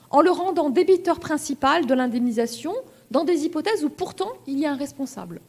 en 0.10 0.22
le 0.22 0.32
rendant 0.32 0.70
débiteur 0.70 1.20
principal 1.20 1.86
de 1.86 1.93
l'indemnisation 1.93 2.74
dans 3.12 3.24
des 3.24 3.46
hypothèses 3.46 3.84
où 3.84 3.89
pourtant 3.89 4.32
il 4.48 4.60
y 4.60 4.65
a 4.65 4.72
un 4.72 4.78
responsable. 4.78 5.41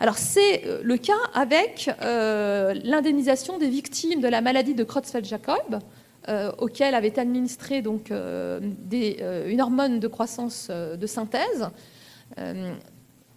Alors 0.00 0.18
c'est 0.18 0.66
euh, 0.66 0.80
le 0.82 0.96
cas 0.96 1.14
avec 1.34 1.90
euh, 2.02 2.74
l'indemnisation 2.84 3.58
des 3.58 3.68
victimes 3.68 4.20
de 4.20 4.28
la 4.28 4.40
maladie 4.40 4.74
de 4.74 4.84
Creutzfeldt-Jacob, 4.84 5.80
euh, 6.28 6.52
auquel 6.58 6.94
avait 6.94 7.08
été 7.08 7.20
administrée 7.20 7.82
donc, 7.82 8.10
une 8.10 9.60
hormone 9.60 10.00
de 10.00 10.08
croissance 10.08 10.68
de 10.70 11.06
synthèse. 11.06 11.70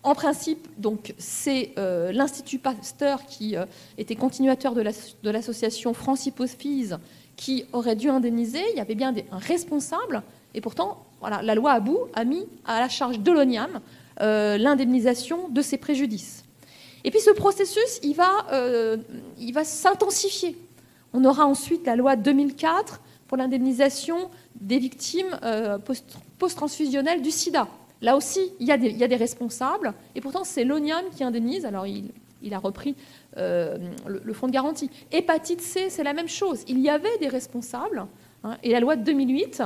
en 0.02 0.16
principe, 0.16 0.68
donc, 0.80 1.14
c'est 1.20 1.74
l'Institut 2.12 2.58
Pasteur 2.58 3.26
qui 3.28 3.56
était 4.00 4.16
continuateur 4.16 4.74
de 4.74 5.30
l'association 5.30 5.94
France 5.94 6.26
qui 7.40 7.64
aurait 7.72 7.96
dû 7.96 8.10
indemniser. 8.10 8.62
Il 8.74 8.78
y 8.78 8.82
avait 8.82 8.96
bien 8.96 9.16
un 9.32 9.38
responsable, 9.38 10.22
et 10.54 10.60
pourtant, 10.60 11.06
la 11.22 11.56
loi 11.56 11.72
Abou 11.72 11.98
a 12.14 12.26
mis 12.26 12.46
à 12.66 12.82
la 12.82 12.90
charge 12.90 13.20
de 13.20 13.32
l'ONIAM 13.32 13.80
l'indemnisation 14.20 15.48
de 15.48 15.62
ces 15.62 15.78
préjudices. 15.78 16.44
Et 17.06 17.12
puis 17.12 17.22
ce 17.22 17.32
processus, 17.32 18.00
il 18.04 18.14
va, 18.14 18.46
euh, 18.52 18.98
s'intensifier. 19.64 20.58
On 21.14 21.24
aura 21.24 21.46
ensuite 21.46 21.86
la 21.86 21.96
loi 21.96 22.18
2004 22.18 23.00
pour 23.28 23.38
l'indemnisation 23.38 24.30
des 24.60 24.80
victimes 24.80 25.40
euh, 25.44 25.78
post-transfusionnelles 26.40 27.22
du 27.22 27.32
sida. 27.32 27.68
Là 28.02 28.18
aussi, 28.18 28.52
il 28.60 28.68
y, 28.68 28.72
a 28.72 28.78
des, 28.78 28.90
il 28.90 28.98
y 28.98 29.04
a 29.04 29.08
des 29.08 29.16
responsables, 29.16 29.94
et 30.16 30.22
pourtant 30.22 30.44
c'est 30.44 30.66
l'ONIAM 30.66 31.06
qui 31.16 31.24
indemnise. 31.24 31.66
Alors 31.66 31.88
il, 31.88 32.12
il 32.42 32.54
a 32.54 32.60
repris 32.60 32.96
euh, 33.38 33.78
le, 34.06 34.34
fonds 34.34 34.48
de 34.48 34.52
garantie. 34.52 34.90
Hépatite 35.12 35.62
C, 35.62 35.90
c'est 35.90 36.04
la 36.04 36.14
même 36.14 36.30
chose. 36.30 36.64
Il 36.68 36.80
y 36.80 36.90
avait 36.90 37.18
des 37.20 37.28
responsables, 37.28 38.06
hein, 38.44 38.58
et 38.64 38.72
la 38.72 38.80
loi 38.80 38.96
de 38.96 39.04
2008 39.04 39.64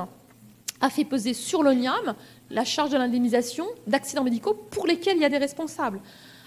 a 0.81 0.89
fait 0.89 1.05
peser 1.05 1.33
sur 1.33 1.63
l'ONIAM 1.63 2.15
la 2.49 2.65
charge 2.65 2.91
de 2.91 2.97
l'indemnisation 2.97 3.65
d'accidents 3.88 4.23
médicaux 4.23 4.53
pour 4.71 4.86
lesquels 4.86 5.15
il 5.15 5.21
y 5.21 5.25
a 5.25 5.29
des 5.29 5.38
responsables. 5.38 5.99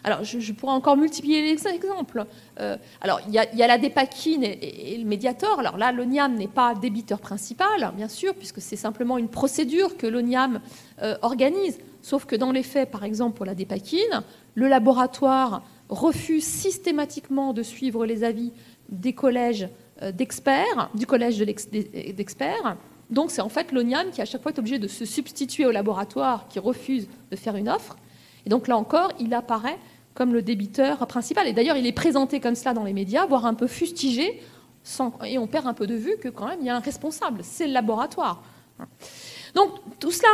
Alors, 0.06 0.22
je, 0.22 0.52
pourrais 0.52 0.72
encore 0.72 0.96
multiplier 0.96 1.42
les 1.42 1.66
exemples. 1.66 2.26
Euh, 2.60 2.76
alors, 3.00 3.20
il 3.26 3.34
y, 3.34 3.38
a 3.62 3.66
la 3.66 3.76
dépakine 3.76 4.44
et, 4.44 4.96
le 4.98 5.04
médiator. 5.04 5.58
Alors 5.58 5.78
là, 5.78 5.90
l'ONIAM 5.90 6.36
n'est 6.36 6.46
pas 6.46 6.76
débiteur 6.76 7.18
principal, 7.18 7.92
bien 7.96 8.06
sûr, 8.06 8.34
puisque 8.36 8.60
c'est 8.60 8.76
simplement 8.76 9.18
une 9.18 9.26
procédure 9.26 9.96
que 9.96 10.06
l'ONIAM 10.06 10.60
euh, 11.02 11.16
organise. 11.22 11.78
Sauf 12.02 12.24
que 12.24 12.36
dans 12.36 12.52
les 12.52 12.62
faits, 12.62 12.88
par 12.88 13.02
exemple, 13.02 13.36
pour 13.36 13.46
la 13.46 13.56
dépakine, 13.56 14.22
le 14.54 14.68
laboratoire 14.68 15.64
refuse 15.88 16.44
systématiquement 16.44 17.52
de 17.52 17.62
suivre 17.62 18.06
les 18.06 18.24
avis 18.24 18.52
des 18.88 19.12
collèges 19.12 19.68
euh, 20.02 20.12
d'experts, 20.12 20.90
du 20.94 21.06
collège 21.06 21.38
d'experts. 21.38 22.76
Donc, 23.10 23.30
c'est 23.30 23.40
en 23.40 23.48
fait 23.48 23.72
l'ONIAM 23.72 24.10
qui, 24.10 24.20
à 24.20 24.24
chaque 24.24 24.42
fois, 24.42 24.52
est 24.52 24.58
obligé 24.58 24.78
de 24.78 24.88
se 24.88 25.04
substituer 25.04 25.64
au 25.66 25.70
laboratoire 25.70 26.48
qui 26.48 26.58
refuse 26.58 27.08
de 27.30 27.36
faire 27.36 27.56
une 27.56 27.68
offre. 27.68 27.96
Et 28.44 28.48
donc, 28.48 28.68
là 28.68 28.76
encore, 28.76 29.12
il 29.20 29.32
apparaît 29.34 29.78
comme 30.14 30.32
le 30.32 30.42
débiteur 30.42 31.06
principal. 31.06 31.46
Et 31.46 31.52
d'ailleurs, 31.52 31.76
il 31.76 31.86
est 31.86 31.92
présenté 31.92 32.40
comme 32.40 32.54
cela 32.54 32.74
dans 32.74 32.84
les 32.84 32.92
médias, 32.92 33.26
voire 33.26 33.46
un 33.46 33.54
peu 33.54 33.66
fustigé, 33.66 34.40
et 35.24 35.38
on 35.38 35.46
perd 35.46 35.66
un 35.66 35.74
peu 35.74 35.86
de 35.86 35.94
vue 35.94 36.16
que 36.20 36.28
quand 36.28 36.46
même 36.46 36.60
il 36.60 36.66
y 36.66 36.70
a 36.70 36.76
un 36.76 36.80
responsable, 36.80 37.40
c'est 37.42 37.66
le 37.66 37.72
laboratoire. 37.72 38.42
Donc 39.54 39.70
tout 39.98 40.10
cela 40.10 40.28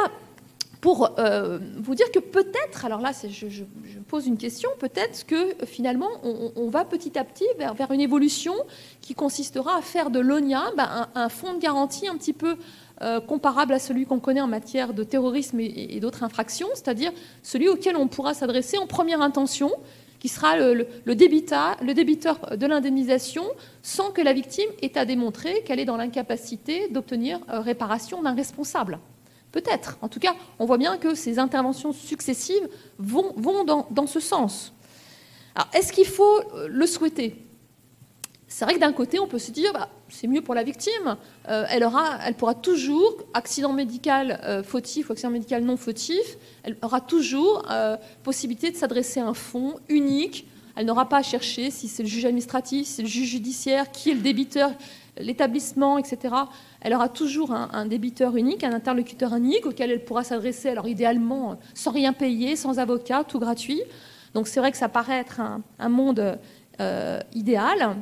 pour 0.83 1.15
euh, 1.21 1.61
vous 1.79 1.95
dire 1.95 2.11
que 2.11 2.19
peut-être, 2.19 2.85
alors 2.85 3.01
là 3.01 3.13
je, 3.13 3.49
je, 3.49 3.63
pose 4.09 4.27
une 4.27 4.37
question, 4.37 4.69
peut-être 4.81 5.25
que 5.25 5.55
finalement 5.65 6.09
on, 6.25 6.69
va 6.69 6.85
petit 6.85 7.17
à 7.17 7.25
petit 7.25 7.47
vers, 7.57 7.93
une 7.93 8.01
évolution 8.01 8.53
qui 9.01 9.15
consistera 9.15 9.79
à 9.79 9.81
faire 9.81 10.11
de 10.11 10.19
l'ONIA 10.19 10.73
ben, 10.77 11.09
un, 11.15 11.29
fonds 11.29 11.55
de 11.55 11.61
garantie 11.61 12.09
un 12.09 12.17
petit 12.17 12.33
peu 12.33 12.57
euh, 13.01 13.21
comparable 13.21 13.73
à 13.73 13.79
celui 13.79 14.07
qu'on 14.07 14.19
connaît 14.19 14.41
en 14.41 14.49
matière 14.49 14.93
de 14.93 15.05
terrorisme 15.05 15.61
et, 15.61 16.01
d'autres 16.01 16.25
infractions, 16.25 16.69
c'est-à-dire 16.75 17.13
celui 17.45 17.69
auquel 17.69 17.97
on 17.97 18.09
pourra 18.09 18.35
s'adresser 18.35 18.77
en 18.77 18.89
première 18.89 19.23
intention, 19.23 19.71
qui 20.19 20.29
sera 20.29 20.57
le, 20.57 20.89
le, 21.05 21.15
débiteur, 21.15 21.77
de 21.81 22.67
l'indemnisation 22.67 23.45
sans 23.83 24.11
que 24.11 24.21
la 24.21 24.33
victime 24.33 24.69
ait 24.83 24.99
à 24.99 25.05
démontrer 25.05 25.63
qu'elle 25.63 25.79
est 25.79 25.85
dans 25.85 25.97
l'incapacité 25.97 26.89
d'obtenir 26.89 27.39
euh, 27.51 27.61
réparation 27.61 28.21
d'un 28.21 28.35
responsable. 28.35 28.99
Peut-être. 29.53 29.99
En 30.01 30.09
tout 30.09 30.19
cas, 30.19 30.35
on 30.59 30.65
voit 30.65 30.79
bien 30.79 30.97
que 30.97 31.15
ces 31.15 31.39
interventions 31.39 31.93
successives 31.93 32.69
vont, 32.99 33.65
dans, 33.65 34.07
ce 34.07 34.19
sens. 34.19 34.73
Alors, 35.55 35.69
est-ce 35.75 35.93
qu'il 35.93 36.07
faut 36.07 36.41
euh, 36.55 36.69
le 36.69 36.87
souhaiter? 36.87 37.37
C'est 38.49 38.65
vrai 38.65 38.75
que 38.75 38.81
d'un 38.81 38.93
côté, 38.93 39.19
on 39.19 39.27
peut 39.27 39.39
se 39.39 39.51
dire, 39.51 39.73
bah, 39.75 39.91
c'est 40.09 40.27
mieux 40.27 40.41
pour 40.41 40.55
la 40.55 40.63
victime. 40.63 41.17
Euh, 41.49 41.67
elle 41.69 42.35
pourra 42.35 42.55
toujours, 42.55 43.19
accident 43.35 43.75
médical 43.75 44.41
euh, 44.43 44.63
fautif 44.63 45.11
ou 45.11 45.13
accident 45.13 45.31
médical 45.31 45.63
non 45.65 45.77
fautif, 45.77 46.39
elle 46.63 46.77
aura 46.83 47.03
toujours 47.03 47.67
possibilité 48.23 48.71
de 48.71 48.77
s'adresser 48.77 49.21
à 49.21 49.27
un 49.27 49.35
fonds 49.35 49.77
unique. 49.91 50.49
Elle 50.77 50.87
n'aura 50.87 51.09
pas 51.09 51.19
à 51.19 51.23
chercher 51.23 51.71
si 51.71 51.89
c'est 51.89 52.03
le 52.03 52.09
juge 52.09 52.25
administratif, 52.25 52.87
si 52.87 52.93
c'est 52.95 53.03
le 53.03 53.09
juge 53.09 53.29
judiciaire, 53.29 53.91
qui 53.91 54.11
est 54.11 54.15
le 54.15 54.21
débiteur, 54.21 54.73
l'établissement, 55.23 55.99
etc. 55.99 56.35
Elle 56.81 56.95
aura 56.95 57.09
toujours 57.09 57.53
un, 57.53 57.87
débiteur 57.87 58.37
unique, 58.37 58.65
un 58.65 58.73
interlocuteur 58.73 59.35
unique 59.35 59.67
auquel 59.67 59.91
elle 59.91 60.05
pourra 60.05 60.25
s'adresser, 60.25 60.69
alors 60.69 60.89
idéalement 60.89 61.59
sans 61.75 61.91
rien 61.91 62.13
payer, 62.13 62.57
sans 62.57 62.79
avocat, 62.79 63.25
tout 63.25 63.39
gratuit. 63.39 63.83
Donc 64.35 64.49
c'est 64.49 64.61
vrai 64.61 64.71
que 64.73 64.79
ça 64.79 64.89
paraît 64.89 65.19
être 65.19 65.41
un, 65.41 65.89
monde 65.89 66.39
euh, 66.81 67.21
idéal. 67.35 67.97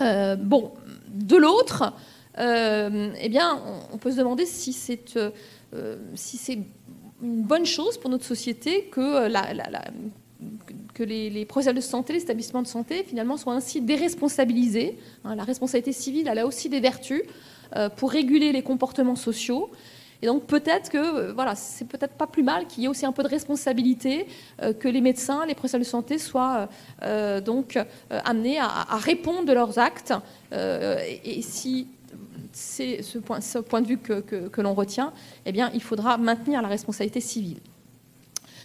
Euh, 0.00 0.36
bon, 0.36 0.72
de 1.08 1.36
l'autre, 1.36 1.92
euh, 2.38 3.12
eh 3.20 3.28
bien, 3.28 3.60
on, 3.92 3.98
peut 3.98 4.12
se 4.12 4.16
demander 4.16 4.46
si 4.46 4.72
c'est 4.72 5.18
si 6.14 6.36
c'est 6.36 6.58
une 7.22 7.42
bonne 7.42 7.66
chose 7.66 7.98
pour 7.98 8.10
notre 8.10 8.24
société 8.24 8.86
que 8.86 9.28
la, 9.28 9.52
que 10.94 11.02
les, 11.02 11.44
professionnels 11.44 11.82
de 11.82 11.86
santé, 11.86 12.12
les 12.12 12.22
établissements 12.22 12.62
de 12.62 12.66
santé, 12.66 13.04
finalement, 13.04 13.36
soient 13.36 13.54
ainsi 13.54 13.80
déresponsabilisés. 13.80 14.98
Hein, 15.24 15.34
la 15.34 15.44
responsabilité 15.44 15.92
civile, 15.92 16.28
elle 16.28 16.38
a 16.38 16.46
aussi 16.46 16.68
des 16.68 16.80
vertus 16.80 17.22
euh, 17.76 17.88
pour 17.88 18.10
réguler 18.10 18.52
les 18.52 18.62
comportements 18.62 19.16
sociaux. 19.16 19.70
Et 20.22 20.26
donc 20.26 20.44
peut-être 20.44 20.90
que 20.90 20.98
euh, 20.98 21.32
voilà, 21.32 21.54
c'est 21.54 21.86
peut-être 21.86 22.14
pas 22.14 22.26
plus 22.26 22.42
mal 22.42 22.66
qu'il 22.66 22.82
y 22.82 22.86
ait 22.86 22.88
aussi 22.88 23.06
un 23.06 23.12
peu 23.12 23.22
de 23.22 23.28
responsabilité, 23.28 24.26
euh, 24.60 24.74
que 24.74 24.88
les 24.88 25.00
médecins, 25.00 25.46
les 25.46 25.54
professionnels 25.54 25.86
de 25.86 25.90
santé 25.90 26.18
soient 26.18 26.68
donc 27.44 27.78
amenés 28.10 28.58
à, 28.58 28.96
répondre 28.96 29.44
de 29.44 29.52
leurs 29.52 29.78
actes. 29.78 30.12
Et, 30.52 31.42
si 31.42 31.86
c'est 32.52 33.02
ce 33.02 33.18
point, 33.18 33.80
de 33.80 33.86
vue 33.86 33.98
que, 33.98 34.60
l'on 34.60 34.74
retient, 34.74 35.12
eh 35.46 35.52
bien, 35.52 35.70
il 35.72 35.82
faudra 35.82 36.18
maintenir 36.18 36.60
la 36.60 36.68
responsabilité 36.68 37.20
civile. 37.20 37.58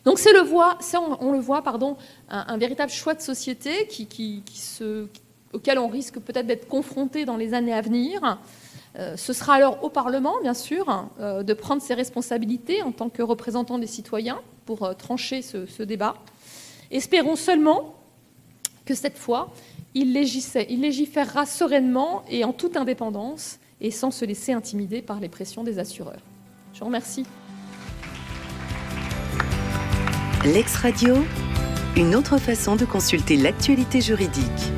Donc 0.06 0.20
c'est 0.20 0.30
on, 0.38 1.32
le 1.32 1.40
voit, 1.40 1.62
pardon, 1.64 1.98
un, 2.30 2.58
véritable 2.58 2.92
choix 2.92 3.16
de 3.16 3.22
société 3.22 3.88
auquel 5.52 5.80
on 5.80 5.88
risque 5.88 6.20
peut-être 6.20 6.46
d'être 6.46 6.68
confronté 6.68 7.26
dans 7.26 7.38
les 7.38 7.54
années 7.54 7.74
à 7.74 7.82
venir. 7.82 8.38
Euh, 8.98 9.18
ce 9.18 9.34
sera 9.34 9.56
alors 9.56 9.84
au 9.84 9.90
Parlement, 9.90 10.36
bien 10.42 10.54
sûr, 10.54 11.10
euh, 11.20 11.44
de 11.44 11.54
prendre 11.54 11.82
ses 11.82 11.94
responsabilités 11.94 12.82
en 12.82 12.92
tant 12.92 13.10
que 13.10 13.22
représentant 13.22 13.78
des 13.78 13.88
citoyens 13.88 14.40
pour 14.66 14.84
euh, 14.84 14.94
trancher 14.94 15.42
ce, 15.42 15.84
débat. 15.84 16.16
Espérons 16.92 17.36
seulement 17.36 17.96
que 18.86 18.94
cette 18.94 19.18
fois, 19.18 19.52
il, 19.94 20.14
légiférera 20.14 21.46
sereinement 21.46 22.24
et 22.30 22.44
en 22.46 22.54
toute 22.54 22.78
indépendance 22.78 23.60
et 23.82 23.92
sans 23.92 24.12
se 24.12 24.24
laisser 24.24 24.54
intimider 24.54 25.02
par 25.02 25.20
les 25.20 25.30
pressions 25.30 25.64
des 25.64 25.80
assureurs. 25.80 26.22
Je 26.74 26.80
vous 26.80 26.86
remercie. 26.86 27.26
L'ex-radio, 30.46 31.16
une 31.96 32.14
autre 32.14 32.38
façon 32.38 32.76
de 32.76 32.86
consulter 32.86 33.36
l'actualité 33.36 34.00
juridique. 34.00 34.72